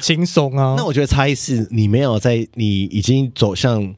[0.00, 0.76] 轻松啊。
[0.78, 3.92] 那我觉得差异是你没有在，你已经走向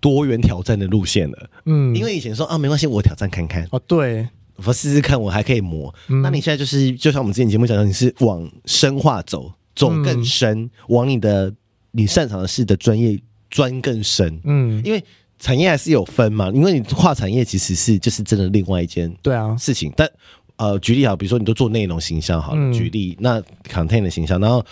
[0.00, 1.50] 多元挑战的路线了。
[1.66, 3.64] 嗯，因为以前说啊，没关系，我挑战看看。
[3.70, 4.28] 哦，对。
[4.64, 5.92] 我试试看，我还可以磨。
[6.08, 11.52] 嗯、那你现在就是，就像我们之前节目讲的，你是往深化走，走更深，嗯、往你的
[11.90, 14.40] 你擅长的事的专业钻更深。
[14.44, 15.04] 嗯，因为
[15.38, 19.90] 产业还是有分嘛，因为你跨产业其实是就是真的另外一件对啊事情。
[19.90, 20.10] 啊、但
[20.56, 24.64] 呃，举例好，比如说你都做内容形象好了，嗯、举例那 content 的形象，然后。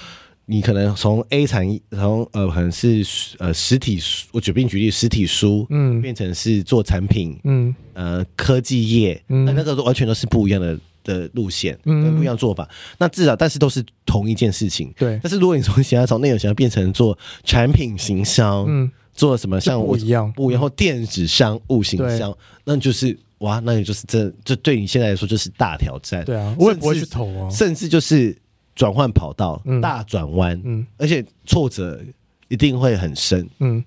[0.45, 3.07] 你可能从 A 产业，从呃，可能是
[3.39, 12.69] 呃实体书，我举例举例实体书，嗯，变成是做产品，嗯，呃，科技业，嗯，那那个完全都是不一样的的路线，嗯，不一样做法。
[12.99, 15.19] 那至少，但是都是同一件事情，对。
[15.23, 28.37] 但是如果你从想要从内容想要变成做产品行销，嗯，做什么像我一样，不一样，或电子商务形象，那就是哇，那你就是这，这对你现在来说就是大挑战，对啊，我也不会去投啊，甚至就是。
[28.75, 32.01] 转换跑道，嗯、大转弯，嗯，而且挫折
[32.49, 33.85] 一定会很深，嗯，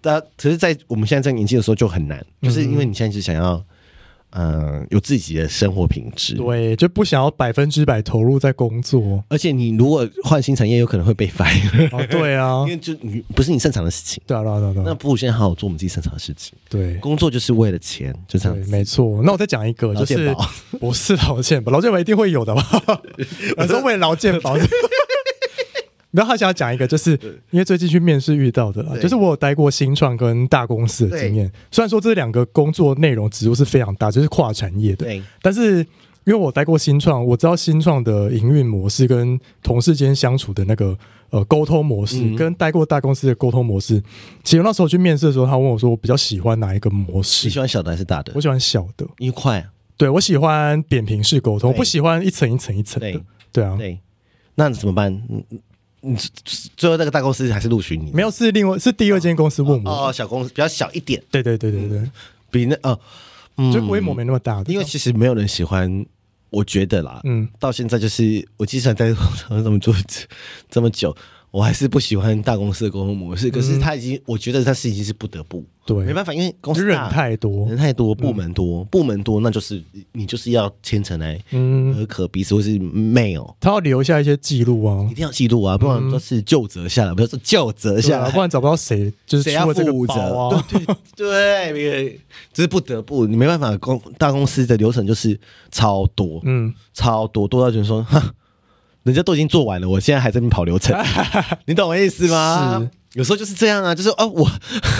[0.00, 3.60] 但可是，在我们现在这个年纪的时候就很难，嗯、就是因为你现在是想要，
[4.30, 9.22] 嗯，有自己的生活品质，对，就不想要百分之百投入在工作。
[9.28, 11.88] 而且你如果换新产业，有可能会被 fire。
[11.90, 14.22] 哦，对啊，因为就你不是你擅长的事情。
[14.26, 14.84] 对啊，对啊，对啊。
[14.86, 16.52] 那不如先好好做我们自己擅长的事情。
[16.68, 18.70] 对，工作就是为了钱，就这样子。
[18.70, 19.20] 没错。
[19.24, 20.34] 那我再讲一个，就是
[20.78, 22.82] 不是劳健保，劳健保一定会有的吧？
[23.58, 24.56] 我说为了劳健保。
[26.12, 27.12] 然后他想要讲一个，就是
[27.50, 31.50] 因为最近去面试遇到的啦，就是我有待过新创跟大公司的经验。
[31.70, 35.06] 虽然说这两个工作内容职务是非常大，就是跨产业的，
[35.40, 35.78] 但是
[36.24, 40.96] 因为我待过新创，我知道新创的营运模式跟同事间相处的那个
[41.30, 44.02] 呃沟通模式，跟待过大公司的沟通模式。
[44.44, 47.46] 其实那时候去面试的时候，他问我说，我比较喜欢哪一个模式？
[47.46, 48.32] 你喜欢小的还是大的？
[48.34, 49.64] 我喜欢小的，因为快。
[49.96, 53.20] 对，我喜欢扁平式沟通，我不喜欢一层一层一层的。
[53.52, 53.98] 对啊，对，
[54.54, 55.22] 那怎么办？
[56.02, 56.16] 你
[56.76, 58.10] 最后那个大公司还是录取你？
[58.12, 59.90] 没有，是另外是第二间公司问我。
[59.90, 61.22] 哦，小公司比较小一点。
[61.30, 62.10] 对对对对对，
[62.50, 62.98] 比那哦，
[63.72, 64.62] 就规模没那么大。
[64.66, 66.06] 因为其实没有人喜欢，
[66.50, 69.14] 我觉得啦，嗯，到现在就是我既然在
[69.48, 69.94] 这么做
[70.70, 71.16] 这么久。
[71.50, 79.82] 我还是不喜欢大公司的沟通模式，可是他已经，我觉得他是已经是不得不，对，没办法，因为公司人太多，人太多，部门多，部门多，那就是
[80.12, 90.36] 你就是要牵扯来，嗯，和可彼此或是 mail，他要留下一些记录啊，一定要记录啊，不然都是就责下来，不要说就责下来，不然找不到谁就是谁要负责？
[90.36, 90.84] 啊，对
[91.16, 92.20] 对对，
[92.52, 95.36] 这是不得不，你没办法，公大公司的流程就是
[95.72, 98.32] 超多，嗯，超多多到就是说，哈。
[99.02, 100.96] 人家都已经做完了，我现在还在那边跑流程，
[101.66, 102.78] 你懂我意思吗？
[102.80, 104.50] 是，有时候就是这样啊，就是哦，我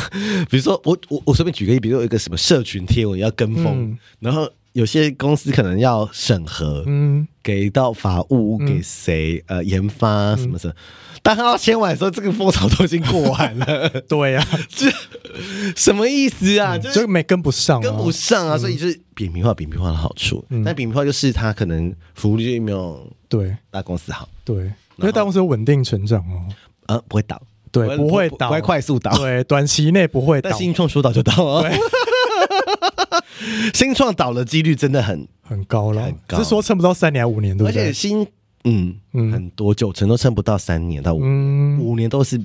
[0.51, 10.75] 比如说我我我随便举个例，比如说有一个什么社群贴文要跟风，嗯、然后有些公司可能要审核，嗯，给到法务给谁、嗯、呃研发什么什么，
[11.23, 14.91] 当他要签完的时候，这个风潮都已经过完了， 对呀、啊， 这
[15.75, 16.77] 什么意思啊？
[16.77, 23.11] 嗯、就没跟不上、啊，跟不上啊，所以就是扁平化，扁平化的好处，嗯、但扁平化就是它可能福利就没有。
[23.29, 24.65] 对，大公司好，对，
[24.97, 26.43] 因为大公司有稳定成长哦，
[26.87, 27.41] 呃，不会倒，
[27.71, 30.51] 对，不会倒，不会快速倒，对，短期内不会倒。
[30.51, 31.65] 但新创说倒就倒哦，
[33.75, 37.83] 新创倒的几率真的很很高了，是说撑不到三年五年，对不对？
[37.83, 38.27] 而且新，
[38.65, 42.39] 嗯嗯，很多九成都撑不到三年到五年，五年都是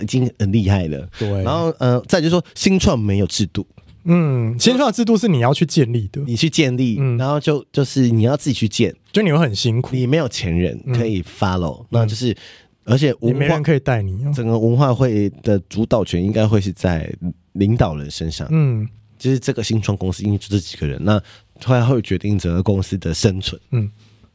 [0.00, 1.08] 已经很厉害了。
[1.18, 3.66] 对，然后呃，再就是说新创没有制度。
[4.08, 12.32] 嗯，新创制度是你要去建立的，你去建立，嗯、然后就就是你要自己去建，就你会很辛苦，你没有前人可以 follow，、嗯、那就是
[12.84, 17.12] 而且文化没人可以带你、哦，整个文化会的主导权应该会是在
[17.54, 18.86] 领导人身上，嗯，
[19.18, 21.20] 就是这个新创公司因为就这几个人，那
[21.64, 23.90] 后来会决定整个公司的生存，嗯，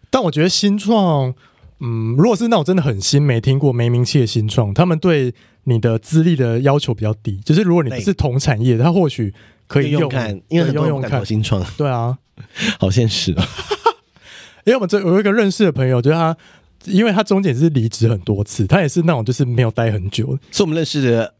[0.09, 1.33] 但我觉得新创，
[1.79, 9.33] 嗯，如果是那种真的很新、没听过、没名气的新创，他们对你的资历的要求比较低，就是如果你不是同产业，他或许。
[9.67, 11.65] 可以用看，因为很多人不敢投新创。
[11.77, 12.17] 对啊，
[12.77, 13.47] 好现实啊！
[14.67, 16.35] 因为我们这有一个认识的朋友，就是他，
[16.83, 21.33] 因为他中间是离职很多次，他也是那种就是没有待很久，是我们认识的。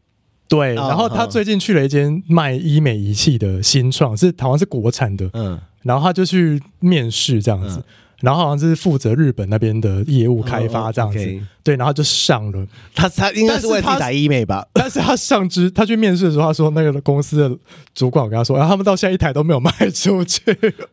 [0.52, 7.82] 对，然后他最近去了一间卖医美仪器的新创，是好像是国产的，嗯，然后他就去面试这样子。
[8.20, 11.42] 然后好像是负责日本那边的业务开发这样子，oh, okay.
[11.64, 12.64] 对，然后就上了。
[12.94, 14.64] 他他应该是为自己打医美吧？
[14.72, 17.58] 但是他上之他去面试的时候，他说那个公司的
[17.92, 20.40] 主管我跟他说，然后他们到现在一台都没有卖出去，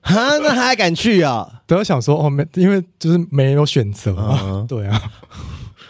[0.01, 1.47] 哈，那他还敢去啊？
[1.67, 4.67] 都要想说哦，没，因为就是没有选择嘛，uh.
[4.67, 4.99] 对啊。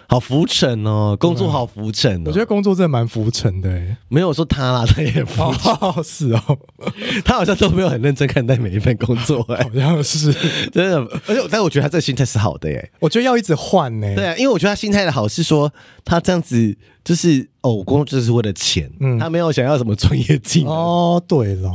[0.09, 2.23] 好浮沉哦，工作好浮沉哦。
[2.25, 3.69] 我觉得工作真的蛮浮沉的，
[4.09, 5.71] 没有说他啦，他也浮沉。
[5.73, 6.57] 哦，是哦，
[7.23, 10.33] 他好像都没有很认真看待每一份工作，哎，好像是
[10.71, 10.97] 真的。
[11.27, 12.91] 而且，但我觉得他这个心态是好的，耶。
[12.99, 14.15] 我觉得要一直换呢。
[14.15, 15.71] 对啊，因为我觉得他心态的好是说，
[16.03, 20.73] 他这样子就是哦，工作就是为了钱，嗯，他没有想要什么专业技能。
[20.73, 21.71] 哦，对了，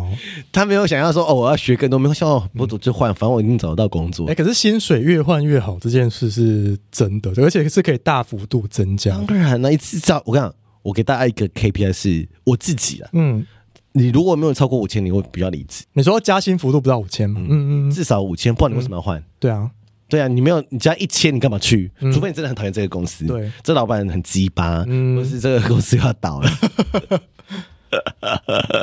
[0.50, 4.26] 他没有想要说哦，我要学更多，没有想要不就换，反正我已经找得到工作。
[4.26, 8.24] 哎，可是薪水越换越好这件事是真的，而且是可以大。
[8.24, 13.10] 幅度增加，当然那一次照我跟你讲，我给大家一个 KPI 是我自己啊。
[13.12, 13.46] 嗯，
[13.92, 15.84] 你如果没有超过五千，你会比较理智。
[15.92, 17.38] 你说加薪幅度不到五千吗？
[17.42, 19.22] 嗯嗯，至少五千，不然你为什么要换？
[19.38, 19.70] 对啊，
[20.08, 21.90] 对啊，你没有你加一千，你干嘛去？
[22.12, 26.48] 除非你真的很讨厌这个公司，对，这老板很鸡巴，或是这个公司要倒了。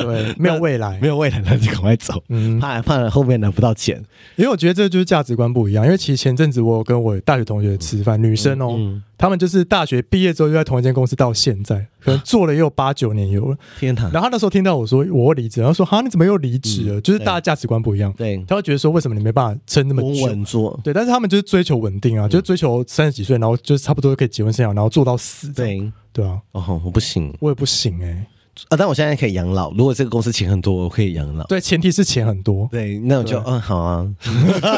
[0.02, 2.22] 对，没有未来，没有未来，那就赶快走。
[2.30, 3.98] 嗯，怕怕后面拿不到钱，
[4.36, 5.86] 因为我觉得这就是价值观不一样。
[5.86, 8.78] 因为其实前阵子我有跟我大学同学吃饭，女生哦，
[9.18, 13.58] 他们就是大学毕业之后就在同一间公司到现在，可能做了也有八九年有了。
[13.80, 14.12] 天堂。
[14.12, 17.02] 然后他那时候听到我说我离职，然后说哈，你怎么又离职了？
[17.02, 18.12] 就是大家价值观不一样。
[18.18, 20.02] 对，他会觉得说为什么你没办法撑那么
[20.46, 20.80] 久？
[20.84, 25.52] 对，但是他们就是追求稳定啊，就是追求三十几岁，然后就是差不多可以结婚生小孩，然后做到死。
[25.54, 26.40] 对，对啊。
[26.54, 28.26] 哦，我不行，我也不行哎。
[28.70, 29.72] 啊，但我现在可以养老。
[29.74, 31.46] 如果这个公司钱很多，我可以养老。
[31.48, 32.68] 对，前提是钱很多。
[32.72, 34.08] 对，那我就嗯好啊，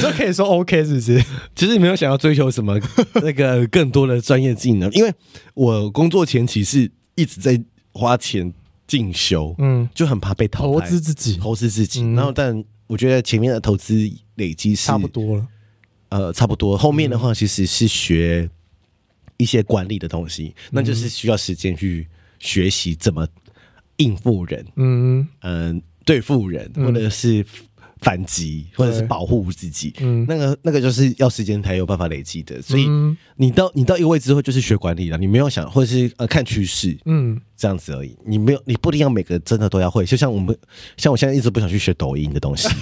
[0.00, 1.22] 就可以说 OK 是不是？
[1.54, 2.78] 其实没有想要追求什么
[3.14, 5.12] 那个更多的专业技能，因为
[5.54, 7.60] 我工作前期是一直在
[7.92, 8.52] 花钱
[8.86, 10.80] 进修，嗯，就很怕被淘汰。
[10.80, 12.00] 投资自己，投资自己。
[12.14, 13.94] 然后，但我觉得前面的投资
[14.36, 15.46] 累积是差不多了。
[16.08, 16.76] 呃，差不多。
[16.76, 18.48] 后面的话其实是学
[19.36, 22.06] 一些管理的东西，那就是需要时间去。
[22.38, 23.26] 学习怎么
[23.96, 27.44] 应付人，嗯嗯，对付人，或者是
[28.00, 32.60] 反击，或者是保护自己，嗯，那个那个就是要时间才有办法累积的。
[32.60, 32.86] 所以
[33.36, 35.16] 你到你到一个位置之后，就是学管理了。
[35.16, 38.16] 你没有想，或者是呃看趋势，嗯，这样子而已。
[38.26, 40.04] 你没有，你不一定要每个真的都要会。
[40.04, 40.56] 就像我们，
[40.98, 42.68] 像我现在一直不想去学抖音的东西。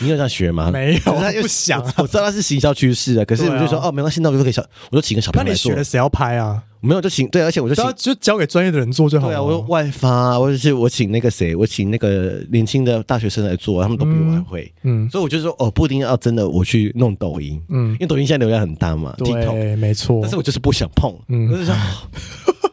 [0.00, 0.70] 你有这样学吗？
[0.70, 1.80] 没有，他又不想。
[1.96, 5.70] 我知道他是行销趋势啊，可是我就说哦，没关系，那我就可以小，我就请个小朋友来做。
[5.70, 6.62] 那你学了谁要拍啊？
[6.80, 9.34] 没有，就请对，而且我就请就交给专业的人做就好了。
[9.34, 14.72] 对啊，我外发，或者是我请那个谁，我请那个年轻的大学生来做，他们都比我还会。
[14.84, 20.20] 嗯，所以我就说哦，不一定要真的我去弄抖音，嗯，因为抖音现在流量很大嘛，对，没错。
[20.22, 21.74] 但是我就是不想碰，嗯，我就说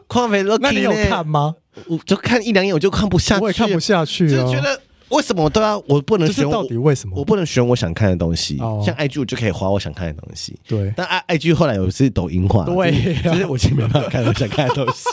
[0.06, 1.56] 矿飞乐，那你有看吗？
[1.88, 4.80] 我就看一两眼，我就看不下去，我也看不下去，就觉得。
[5.10, 5.78] 为什么我都要？
[5.86, 6.48] 我不能选。
[6.50, 7.14] 到底为什么？
[7.16, 8.56] 我不能选我想看的东西。
[8.56, 10.58] 像 IG 我就可以滑我想看的东西。
[10.66, 10.92] 对。
[10.96, 12.64] 但 I IG 后来有是抖音化。
[12.64, 13.14] 对。
[13.22, 15.04] 就是我已经没办法看我想看的东西。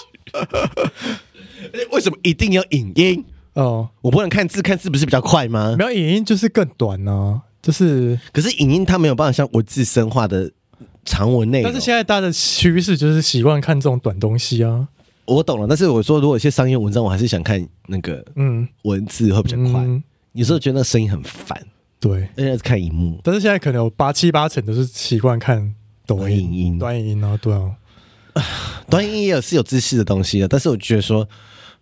[1.91, 3.23] 为什么一定要影音？
[3.53, 3.89] 哦。
[4.01, 5.75] 我不能看字，看字不是比较快吗？
[5.77, 7.41] 没有影音就是更短呢。
[7.61, 8.19] 就是。
[8.31, 10.51] 可是影音它没有办法像文字深化的
[11.05, 11.71] 长文内容。
[11.71, 14.87] 但是现在大家的趋势就是习惯看这种短东西啊。
[15.25, 19.81] 我懂了，但是我说，如果一些商业文章，我还是想看那个嗯文字会比较快。
[19.81, 20.03] 嗯、
[20.33, 21.57] 有时候觉得那声音很烦，
[21.99, 23.19] 对，而且是看荧幕。
[23.23, 25.73] 但是现在可能有八七八成都是习惯看
[26.05, 27.71] 抖音、影音、短影音啊，对啊，
[28.89, 31.25] 短影音也有是有知识的东西的，但是我觉得说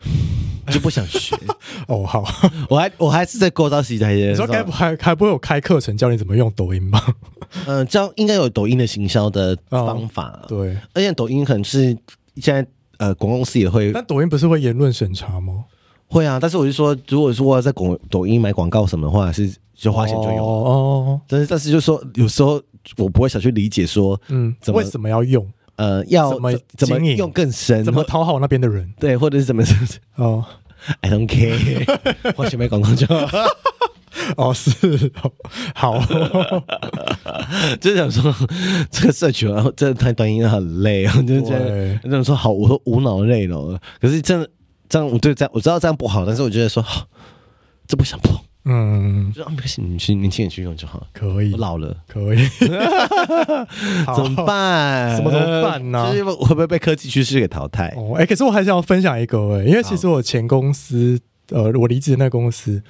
[0.70, 1.36] 就不想学
[1.89, 2.06] 哦。
[2.06, 2.24] 好，
[2.70, 4.14] 我还我还是在勾搭时代。
[4.14, 7.02] 你说该不还还不会有开课程教你怎么用抖音吗？
[7.66, 10.46] 嗯、 呃，教应该有抖音的行销的方法、哦。
[10.48, 11.98] 对，而且抖音可能是
[12.36, 12.66] 现在。
[13.02, 15.66] 呃，广告公司也会，但抖音不是会言论审查吗？
[16.06, 21.20] 会啊，但是我就说，如果说我要在广抖音买广告什么的话，是就花钱就有哦。
[21.28, 22.62] 但是但是就是说，有时候
[22.97, 25.43] 我不会想去理解说，嗯，怎么为什么要用？
[25.78, 27.84] 呃，要怎么怎么用更深？
[27.84, 28.93] 怎么讨好那边的人？
[28.99, 29.64] 对，或者是怎么
[30.18, 30.45] 哦？
[31.02, 31.84] I don't care，
[32.38, 33.28] 花钱买广告就好。
[34.38, 34.72] 哦，是
[35.76, 35.99] 好，
[37.80, 38.34] 就是想说
[38.89, 41.53] 这个社群，然后真的太短音很累啊，就是这
[42.09, 43.80] 样，说好，我说无脑累了。
[43.99, 44.49] 可是真的
[44.89, 46.84] 这样，我对这样我知道这样不好，但是我觉得说，
[47.88, 52.47] 这不想碰，嗯，就没关系，你去年轻人去用就好，可以，我老了，可以，
[54.15, 55.15] 怎么办？
[55.15, 56.09] 什么怎么办呢？
[56.11, 57.93] 就是会不会被科技趋势给淘汰？
[57.97, 61.19] 哦，哎，可是我还是要分享一个哎，因为其实我前公司，
[61.49, 62.82] 呃，我离职的那个公司。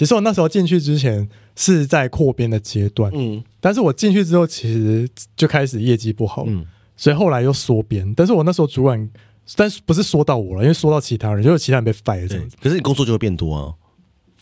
[0.00, 6.64] 其实我那时候进去之前是在扩编的阶段，嗯，但是我进去之后其实就开始业绩不好，嗯，
[6.96, 8.10] 所以后来又缩编。
[8.14, 9.10] 但是我那时候主管，
[9.56, 12.56] 但是不是说到我了，因为说到其他人，就是其他人被 fire 这样子。
[12.62, 13.74] 可是你工作就会变多啊。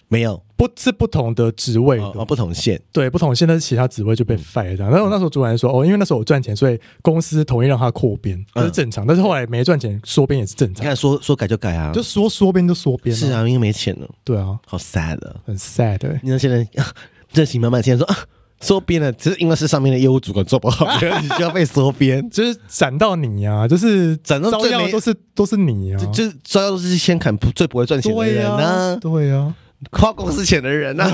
[0.09, 4.91] 没有，不是不同的职位哦，不同线，对，不同线，但是其他职位就被 fire 这样。
[4.91, 9.07] 然后那时候主管说，哦，因为那时候我赚钱，所以公司同意让他扩编，这是正常。
[9.07, 10.83] 但是后来没赚钱，缩编也是正常。
[10.83, 13.15] 你看说说改就改啊，就说缩编就缩编。
[13.15, 14.09] 是啊，因为没钱了。
[14.25, 16.01] 对啊，好 sad，很 sad。
[16.23, 16.67] 你看现在
[17.35, 18.17] 热情满满，现在说啊，
[18.61, 20.87] 缩编了，其实因为是上面的业务主管做不好，
[21.23, 29.55] 你就要被缩编， 就是斩到你啊，就是斩到最后都是都是你啊，就招到都是先砍最不会赚钱的人呢，对呀。
[29.93, 31.13] 花公司前的人呢、啊？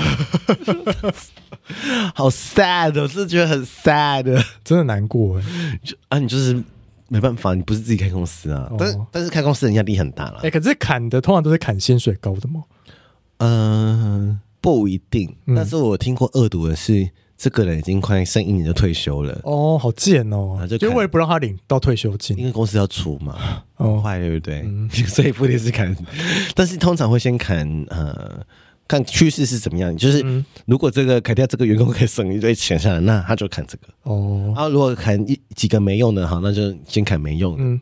[2.13, 4.23] 好 sad，我是觉得很 sad，
[4.63, 5.43] 真的难过哎。
[5.83, 6.63] 就啊，你就是
[7.07, 8.67] 没办法，你不是自己开公司啊。
[8.71, 10.37] 哦、但是但是开公司人压力很大了。
[10.37, 12.63] 哎、欸，可是砍的通常都是砍薪水高的吗？
[13.37, 15.35] 嗯、呃，不一定。
[15.45, 17.09] 嗯、但是我听过恶毒的是。
[17.37, 20.57] 这个人已经快剩一年就退休了哦，好贱哦！
[20.79, 24.61] 就为了不让他领到退休金，因为公司要出嘛，哦，坏对不对？
[24.61, 25.93] 嗯、 所以不一定是砍，
[26.55, 28.41] 但是通常会先砍呃，
[28.87, 29.95] 看趋势是怎么样。
[29.97, 30.23] 就是
[30.65, 34.53] 如果这个砍掉这个员工可以省一堆钱下来，那他就砍这个哦。
[34.55, 37.63] 然后如果砍一几个没用的，好，那就先砍没用的。
[37.63, 37.81] 嗯，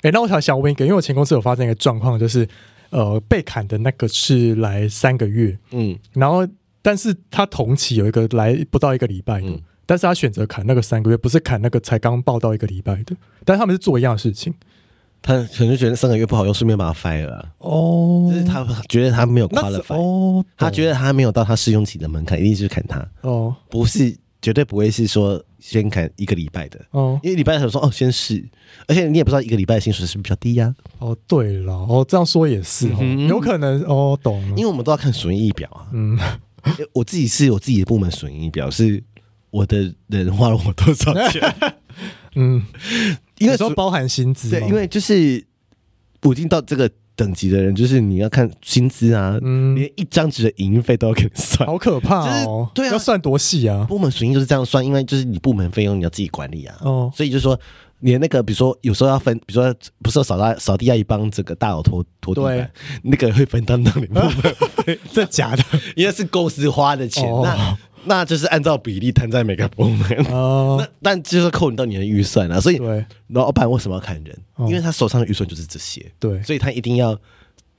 [0.00, 2.48] 哎，那我想想问一个，因为我前公司有发生一个状况，就是
[2.88, 6.48] 呃，被砍的那个是来三个月，嗯，然后。
[6.84, 13.16] 但是他同期有一个来不到一个礼拜的，嗯、但是他选择砍那个三个月，不是砍那个才刚报到一个礼拜的。
[13.42, 14.52] 但是他们是做一样的事情，
[15.22, 17.48] 他可能觉得三个月不好用，顺便把他 fire 了。
[17.56, 23.02] 哦，就是他觉得他没有 qualify，他觉得他没有到他试用期的门槛，一定是砍他。
[23.22, 26.78] 哦，不是，绝对不会是说先砍一个礼拜的。
[26.90, 28.46] 哦，因为礼拜的时候说哦先试，
[28.86, 31.08] 而且你也不知道一个礼拜的薪水是不是比较低呀、啊？
[31.08, 32.98] 哦，对了，哦这样说也是、哦。
[33.00, 35.88] 嗯，有可能哦，懂了，因为我们都要看损益表啊。
[35.92, 36.18] 嗯，
[36.92, 39.02] 我自己是有自己的部门损益表，是
[39.50, 41.54] 我的人花了我多少钱？
[42.36, 42.64] 嗯，
[43.38, 45.44] 因为说包含薪资，对，因为就是
[46.22, 46.90] 我已经到这个。
[47.16, 52.68] 等级的人就是你要看薪资啊，嗯，连一张纸的营运费都要给你算，好可怕哦！
[52.74, 53.84] 对啊，要算多细啊？
[53.88, 56.76] 部门损益就是这样算，因为就是你部门费用你要自己管理啊。
[56.80, 57.56] 哦，所以就是说，
[58.00, 62.70] 你那个比如说有时候要分，比如说不是扫大扫地阿姨帮这个大佬拖拖地板，
[63.02, 65.62] 那个会分担到你部分， 这假的，
[65.96, 67.78] 因为是公司花的钱，哦、那。
[68.06, 72.78] 那就是按照比例摊在每个部门，哦、 那但就是扣你到你的预算啊，所以
[73.28, 74.38] 老板为什么要砍人？
[74.68, 77.18] 因为他手上的预算就是这些，对，所以他一定要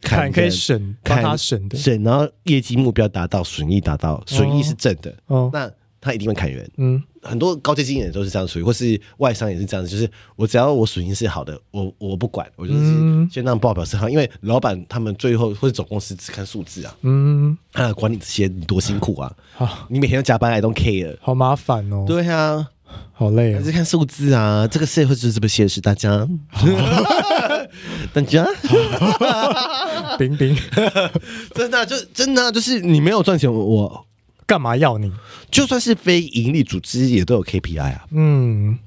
[0.02, 1.78] 砍，可以省，帮他省的。
[1.78, 5.72] 省，然后业绩目标达到，损益达到，损益是正的，哦，那。
[6.02, 12.80] 他一定会砍人，嗯，很多高阶经理人都是这样处理，或是外商也是这样子，就是我只要我属性是好的，我我不管，我就是
[13.32, 22.68] 先让报表是好，因为老板他们最后或者总公司只看数字啊，嗯，啊，管你这些你多辛苦啊， 好，你每天要加班，I don't care，好麻烦哦，对啊，
[23.12, 26.28] 好累啊，还是看数字啊，这个社会就是这么现实，大家，
[28.14, 28.46] 大家，
[30.20, 30.56] 冰冰，
[31.56, 34.06] 真的就真的就是你没有赚钱，我。
[34.48, 35.12] 干嘛要你？
[35.50, 38.06] 就算是非盈利组织，也都有 KPI 啊。
[38.12, 38.78] 嗯，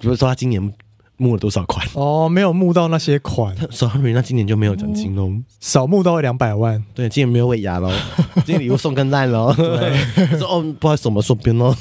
[0.00, 0.72] 比如说他今年
[1.18, 1.86] 募了多少款？
[1.92, 5.42] 哦，没有募到那些款， sorry，那今年就没有奖金喽、哦。
[5.60, 6.82] 少募到两百万。
[6.94, 7.92] 对，今年没有尾牙喽，
[8.46, 9.52] 今年礼物送更烂喽。
[9.54, 9.94] 对，
[10.38, 11.76] 说哦，不好意思，我们送边喽。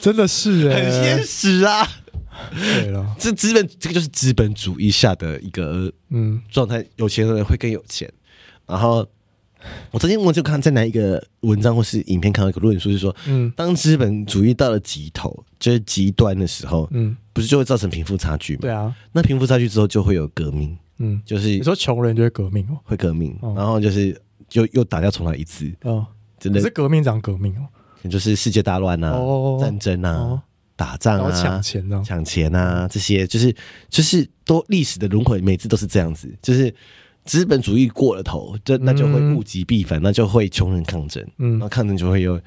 [0.00, 1.86] 真的是哎、欸，很现实啊。
[2.50, 6.84] 对了，这资本，这个就是资本主义下的一个嗯状态。
[6.96, 8.10] 有钱的人会更有钱，
[8.66, 9.06] 然后。
[9.90, 18.60] 我昨天我就看在哪一个文章或是影片看到一个论述，是说，嗯，当资本主义到了极头，就是极端的时候，嗯，不是就会造成贫富差距吗？
[18.62, 26.06] 对啊，那贫富差距之后就会有革命，嗯，就是你说穷人就会革命哦，会革命，然后就是就又打掉重来一次，哦，
[26.38, 29.18] 真的是革命长革命哦，就是世界大乱啊，
[29.60, 30.42] 战争啊，
[30.74, 33.54] 打仗啊，抢钱啊，抢钱啊，这些就是
[33.90, 36.74] 就是都历史的轮回，每次都是这样子，就是。
[37.24, 42.40] 资本主义过了头，就那就会物极必反，嗯，那就会穷人抗争，嗯，那抗争就会有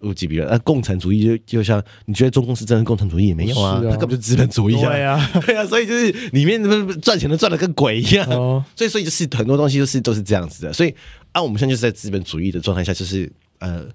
[0.00, 0.48] 物极必反。
[0.48, 6.62] 那共产主义就就像你觉得中共是真的共产主义也没有啊，它根本就是资本主义啊，对啊， 对啊，所以就是里面
[7.00, 10.72] 赚钱的赚的跟鬼一样，哦，所以所以就是很多东西都是都是这样子的。
[10.72, 10.94] 所以
[11.32, 13.86] 啊，我们现在就是在资本主义的状态下，就是呃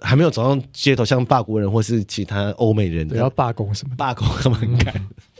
[0.00, 4.94] 还没有走上街头，像法国人或是其他欧美人的要罢工什么罢工他们很敢。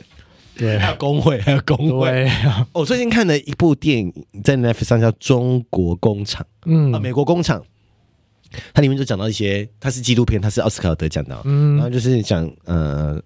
[0.57, 2.29] 嗯对，还有工会，还有工会。
[2.73, 7.63] 我最近看了一部电影，在 Netflix 上叫《中国工厂》，嗯啊，美国工厂。
[8.73, 13.21] 它里面就讲到一些，它是纪录片，它是奥斯卡得奖的，嗯，然后就是讲呃，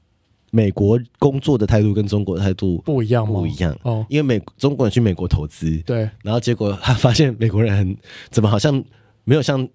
[0.50, 4.04] 美国工作的态度跟中国的态度不一样，不一样哦。
[4.10, 7.96] 因为美中国人去美国投资，对，然后结果他发现美国人很
[8.32, 8.84] 怎么好像
[9.24, 9.68] 没有像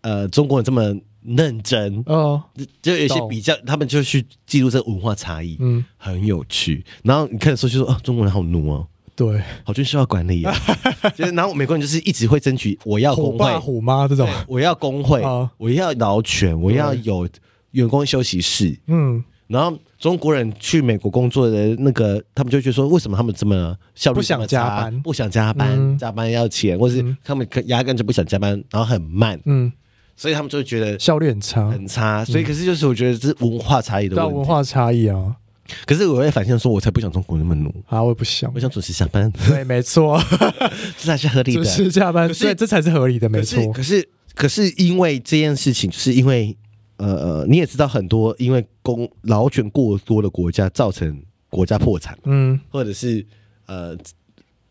[0.00, 0.98] 呃中国人这么。
[1.26, 2.02] 认真。
[2.06, 2.42] 哦，
[2.82, 6.84] 就有些比较，他们就去记录这个文化差异，嗯，很有趣。
[7.02, 10.54] 然后你看的时候就说，哦，中国人好奴哦，对，好就需要管理啊。
[11.16, 15.22] 就是，然后美国人就是一直会争取，我要工会，虎妈这种，我要工会，
[15.56, 17.28] 我要劳权，我要有
[17.72, 19.24] 员工休息室，嗯。
[19.48, 29.72] 然后中国人去美国工作的那个，他们就觉得说，为什么他们这么效率这么差，不想加班，不想加班，嗯，加班要钱，或是他们压根就不想加班，然后很慢，嗯。
[30.16, 32.24] 所以他们就会觉得效率很差，很差。
[32.24, 34.34] 所以可是就是我觉得这是文化差异的问题。
[34.34, 35.36] 文化差异啊！
[35.84, 38.02] 可是我会反向说，我才不想中国那么努啊！
[38.02, 39.30] 我也不想，我想准时下班。
[39.48, 40.18] 对，没错，
[40.96, 41.62] 这才是合理的。
[41.62, 43.72] 准时下班，对，这才是合理的，没错。
[43.72, 46.56] 可是，可是因为这件事情，就是因为
[46.96, 53.26] 呃呃，你也知道很多因为工劳权过多的国家造成国家破产，嗯，或者是
[53.66, 53.96] 呃。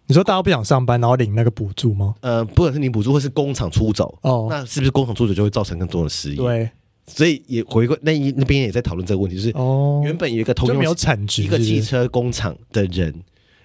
[0.07, 2.13] 你说大家不想上班，然后领那个补助吗？
[2.21, 6.35] 呃，不管是领补助，或是工厂出走，哦，那是不是工厂出走就会造成更多的失业？
[6.35, 6.69] 对，
[7.07, 13.13] 所以也回归那一那边也在讨论这个问题，就是哦，原本有一个没有产值，一个汽车工厂的人，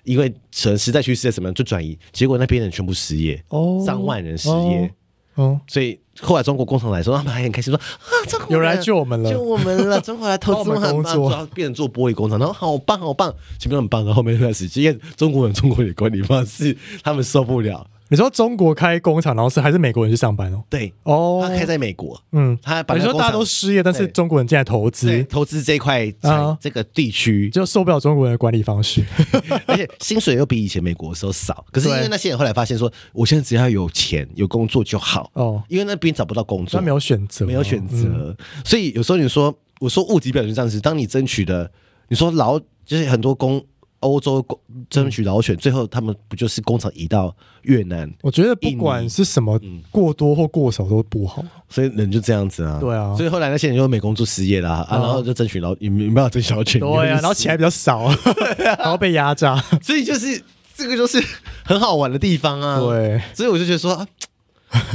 [0.05, 4.91] 因为时时代趋势什么就转移，结果那边人全部失业，哦，上万人失业，哦，
[5.35, 5.99] 哦所以。
[6.23, 9.99] 后来中国工厂来说，他们还很开心说啊，中国有人来救我们了，救我们了！
[10.05, 17.87] 中国来投资我们很棒，然后变成做玻璃工厂，然后好棒好棒，前面很棒，然后后面开始，因为中国人中国人管理方式，他们受不了。
[18.11, 20.61] 你说中国开工厂，然后是还是美国人去上班哦？
[20.69, 27.49] 对，哦，他开在美国，嗯，他把你说大家都失业，但是中国人进来投资，投资这一块啊，这个地区。
[27.51, 29.01] 就受不了中国人的管理方式，
[29.65, 31.65] 而且薪水又比以前美国的时候少。
[31.71, 35.31] 可是因为那些人后来发现说，我现在只要有钱有工作就好。
[35.35, 41.71] 哦，因为那边找不到工作，他没有选择，没有选择，所以有时候你说我说物极必反就是这样子，当你争取的，
[42.09, 43.65] 你说劳就是很多工。
[44.01, 44.45] 欧洲
[44.89, 48.11] 争取劳权，最后他们不就是工厂移到越南？
[48.23, 52.79] 我觉得不管是什么，过多或过少都不好，所以人就这样子啊。
[52.81, 56.81] 对啊，所以后来那些人就没工作失业啦啊，然后就争取劳，也没办法争取劳权。
[56.81, 58.09] 对啊，然后钱还比较少，
[58.59, 60.43] 然后被压榨，所以就是
[60.75, 61.23] 这个就是
[61.65, 62.81] 很好玩的地方啊。
[62.81, 64.07] 对，所以我就觉得说，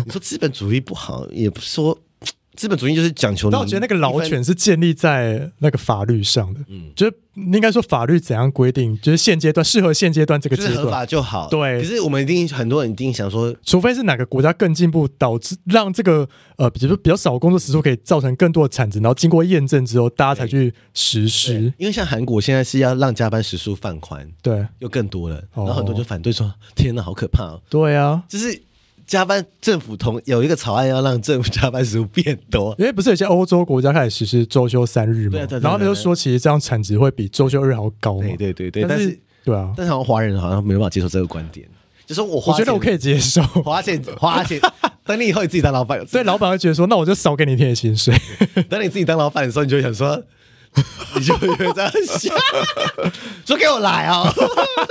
[0.05, 1.97] 你说资本主义不好，也不说。
[2.55, 11.49] 资本主义就是讲求，但我觉得那个劳权是建立在那个法律上的，嗯，就是应该说法律怎样规定，就是现阶段适合现阶段这个阶段合法就好。
[11.49, 21.73] 对，可是我们一定很多人一定想说，除非是哪个国家更进步，导致让这个呃，比如说比较少工作时数可以造成更多的产值，然后经过验证之后，大家才去实施。
[21.77, 28.61] 因为像韩国现在是要让加班时数放宽，对，又更多了，然后很多就反对说：“天哪，好可怕哦！”对啊，就是。
[29.05, 38.19] 加班，政府同有一个草案要让政府加班时数变多，因为不是有些欧洲国家开始实施周休三日嘛，然后他们就说其实这样产值会比周休日还要高。
[38.19, 41.67] 对对对对，但是对啊，但是好像华人好像没办法接受这个观点，
[42.05, 44.59] 就是我我觉得我可以接受花钱 花钱，
[45.05, 48.15] 等你以后你自己当老板， 所以老板会觉得说，那我就少给你一天的薪水。
[48.67, 50.21] 等你自己当老板的时候，你就想说，
[51.15, 52.35] 你就会这样想，
[53.45, 54.23] 说给我来啊，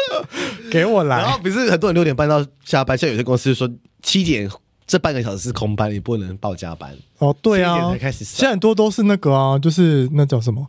[0.71, 1.19] 给我来。
[1.19, 3.69] 然后不是很多人六点半到下班，像有些公司说。
[4.07, 4.47] 七点
[4.87, 7.35] 这半个小时是空班，你不能报加班哦。
[7.41, 10.67] 对啊，现在很多都是那个啊，就是那叫什么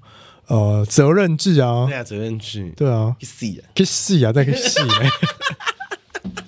[0.47, 1.85] 呃责任制啊。
[1.85, 2.71] 对啊，责任制。
[2.77, 5.09] 对啊，可以死啊，可以死啊，再可以死嘞，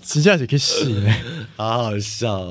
[0.08, 1.14] 实际是可以死嘞，
[1.58, 2.41] 好好笑，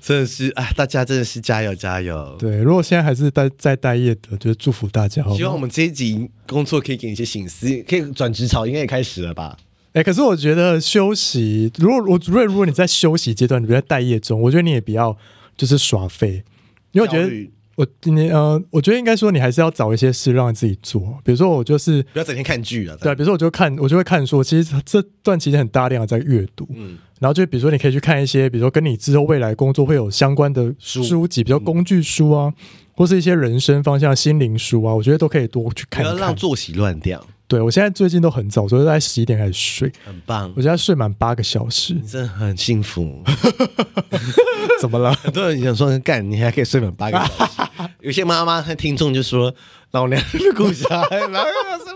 [0.00, 2.34] 真的是哎，大家真的是加油加油。
[2.38, 5.22] 对，如果现在还是待在待业的，就是祝福大家。
[5.34, 9.58] 希望我们这一集工作可以给你一些醒思，可以转职潮应该也开始了吧。
[9.92, 15.16] 哎、欸，可是我觉得休息，如果我如果如果你在休息阶段，你在待业中，我觉得你也比较
[15.54, 16.42] 就是耍废，
[16.92, 17.30] 因为我觉得
[17.76, 32.52] 我今天呃，我觉得应该说你还是要找一些事让自己做，比如说我就是不要整天看剧啊，对，比如说我就看我就会看书，其实这段期间很大量的在阅读，嗯，然后就比如说你可以去看一些，比如说跟你之后未来工作会有相关的书籍，比如说工具书啊，
[32.92, 36.14] 或是一些人生方向心灵书啊，我觉得都可以多去看，看。
[36.14, 37.24] 不要让作息乱掉。
[37.48, 40.52] 对，我现在最近都很早，所以在十一点开始睡，很棒。
[40.56, 43.22] 我现在睡满八个小时，你真的很幸福。
[44.80, 45.14] 怎么了？
[45.14, 47.62] 很多人想说干，你还可以睡满八个小时。
[48.02, 49.54] 有些妈妈和听众就说
[49.92, 51.94] ：“老娘的顾小孩，哪有什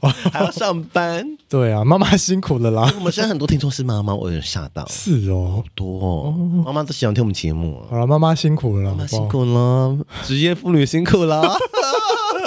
[0.00, 1.26] 么还要上班？
[1.48, 2.92] ”对啊，妈妈辛苦了啦。
[2.96, 4.86] 我们现在很多听众是妈妈，我有点吓到。
[4.88, 6.34] 是哦，好多哦，
[6.64, 7.82] 妈妈都喜欢听我们节目。
[7.90, 11.42] 好了，妈妈辛苦了，妈妈辛苦了，职业妇女辛苦了。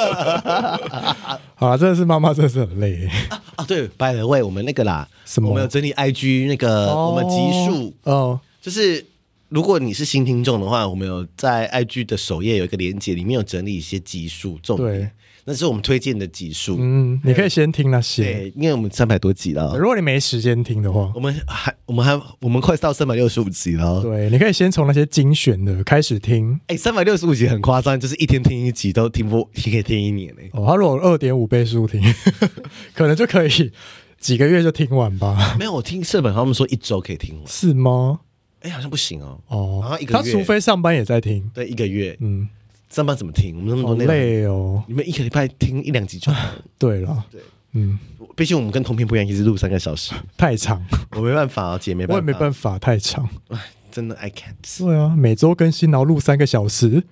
[1.55, 3.65] 好了，真的是妈妈，真的是很累啊，啊！
[3.65, 5.49] 对，by the way，我们那个啦，什么？
[5.49, 7.35] 我们有整理 IG 那个、哦、我们集
[7.65, 9.05] 数哦，就是
[9.49, 15.11] 如果你是新听众的话，我们有在 IG 的首页有一个连接，里面有整理一些集数，重点。
[15.45, 19.75] 对那是我们推荐的集数，嗯，你可以先听那些，对，因为我们三百多集了。
[19.77, 24.01] 如果你没时间听的话，我们还我们还我们快到三百六十五集了。
[24.01, 26.59] 对，你可以先从那些精选的开始听。
[26.67, 30.49] 哎，三百六十五集很夸张，就是一天听一集都听不，你可以听一年嘞。
[30.53, 32.01] 哦，他如果二点五倍速听，
[32.95, 33.71] 可能就可以
[34.17, 35.57] 几个月就听完吧。
[35.59, 38.21] 没有，我听社本他们说一周可以听完，是吗？
[38.61, 39.37] 哎，好像不行哦。
[39.49, 42.47] 哦，然后一个月，他除非上班也在听，对，一个月，嗯。
[42.93, 43.55] 上班怎么听？
[43.55, 44.83] 我们那么多内容，累哦。
[44.87, 46.47] 你们一个礼拜听一两集就好。
[46.77, 47.41] 对了，对，
[47.71, 47.97] 嗯，
[48.35, 50.79] 毕竟我们跟同频不一样，一直录三个小时，太长，
[51.15, 53.27] 我没办法啊，姐没办法，我也没办法，太长。
[53.47, 53.59] 哎，
[53.91, 54.53] 真的，I can't。
[54.77, 57.03] 对啊，每周更新，然后录三个小时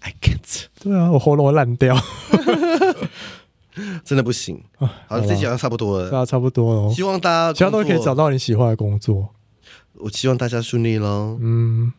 [0.00, 0.64] ，I can't。
[0.80, 1.96] 对啊，我喉咙烂掉，
[4.04, 4.62] 真的不行。
[4.76, 6.92] 好，这集好像差不多了，大家差不多了。
[6.92, 9.30] 希望大家，其他都可以找到你喜欢的工作。
[9.94, 11.38] 我希望大家顺利喽。
[11.40, 11.90] 嗯，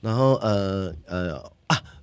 [0.00, 1.55] 然后呃呃。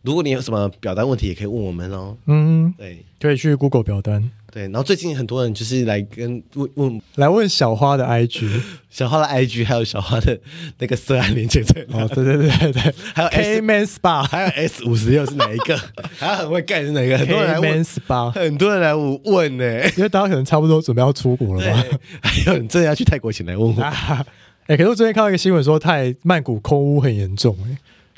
[0.04, 2.16] 啊，如果你有什么表单问题，也可以问我们哦。
[2.28, 4.30] 嗯，对，可以去 Google 表单。
[4.52, 10.40] 对，然后最近很多人就是来跟问问，来问小花的 IG， 小花的 IG，还有小花的
[10.78, 12.04] 那个色案连接在哪？
[12.04, 15.76] 哦，对对对对， 还有 K Man Spa，还有 S 五十六是哪一个？
[16.20, 17.18] 还有很会干是哪一个？
[17.18, 21.84] 很多人来问 Spa，很多人来问呢，因为大家可能差不多准备要出国了吧？
[22.22, 23.82] 还有你真的要去泰国请来问我。
[23.82, 27.76] 哎，可是我最近看到一个新闻说，泰曼谷空屋很严重，哎。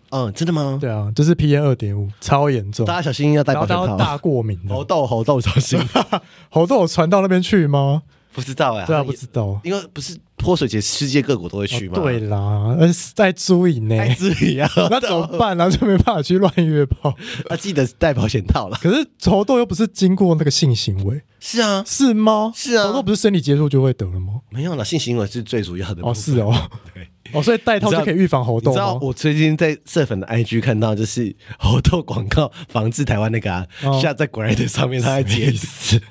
[0.09, 0.77] 嗯，真的吗？
[0.79, 3.97] 对啊，就是 PM 二点五超严重，大家小心要戴保险套。
[3.97, 5.79] 大过敏的猴痘，猴痘小心，
[6.49, 8.03] 猴痘有传到那边去吗？
[8.35, 11.97] 不知道呀，对啊，不知道，因为不是泼水节，世界各国都会去吗？
[11.99, 15.71] 对啦，呃，在租影呢，在租影啊， 那怎么办呢？
[15.71, 17.15] 就没办法去乱约炮。
[17.49, 18.77] 啊，记得带保险套了。
[18.81, 22.51] 可是猴痘又不是经过那个性行为，是啊，是吗？
[22.53, 24.41] 是啊，猴痘不是生理结束就会得了吗？
[24.49, 26.01] 没有啦，性行为是最主要的。
[26.03, 26.53] 哦，是哦，
[26.93, 28.71] 对，哦，所以戴套就可以预防猴痘。
[28.71, 33.65] 你知道我最近在社粉的 IG 看到，就是猴痘广告防治台湾那个啊，
[34.01, 36.01] 下在 Grindr 上面，他在解释。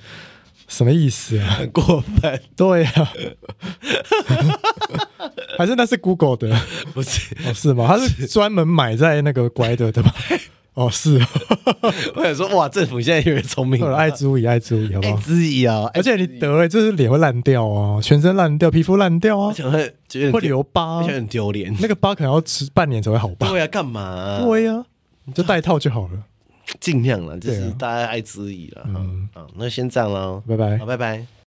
[0.69, 1.47] 什么意思啊？
[1.59, 3.13] 很过分，对呀、啊，
[5.59, 6.57] 还是那是 Google 的？
[6.93, 7.87] 不是，哦，是吗？
[7.87, 10.15] 他是专门买在那个乖的，对吧？
[10.75, 11.21] 哦，是。
[12.17, 15.15] 我想说，哇，政府现在越来越聪明了， 爱之以爱之以，好不好？
[15.15, 15.89] 爱之以啊！
[15.95, 19.95] 而且你得了，就是脸会烂掉啊，全身烂掉，皮肤烂掉啊，会
[20.33, 21.73] 会留疤，而且很丢脸。
[21.81, 23.47] 那个疤可能要吃半年才会好吧？
[23.49, 24.41] 对呀，干嘛？
[24.45, 24.85] 对呀，
[25.27, 26.25] 你就戴套就好了。
[26.81, 28.83] 尽量了，就是大家爱之以了。
[28.87, 31.44] 嗯，好，那先这样喽，拜拜，好，拜拜。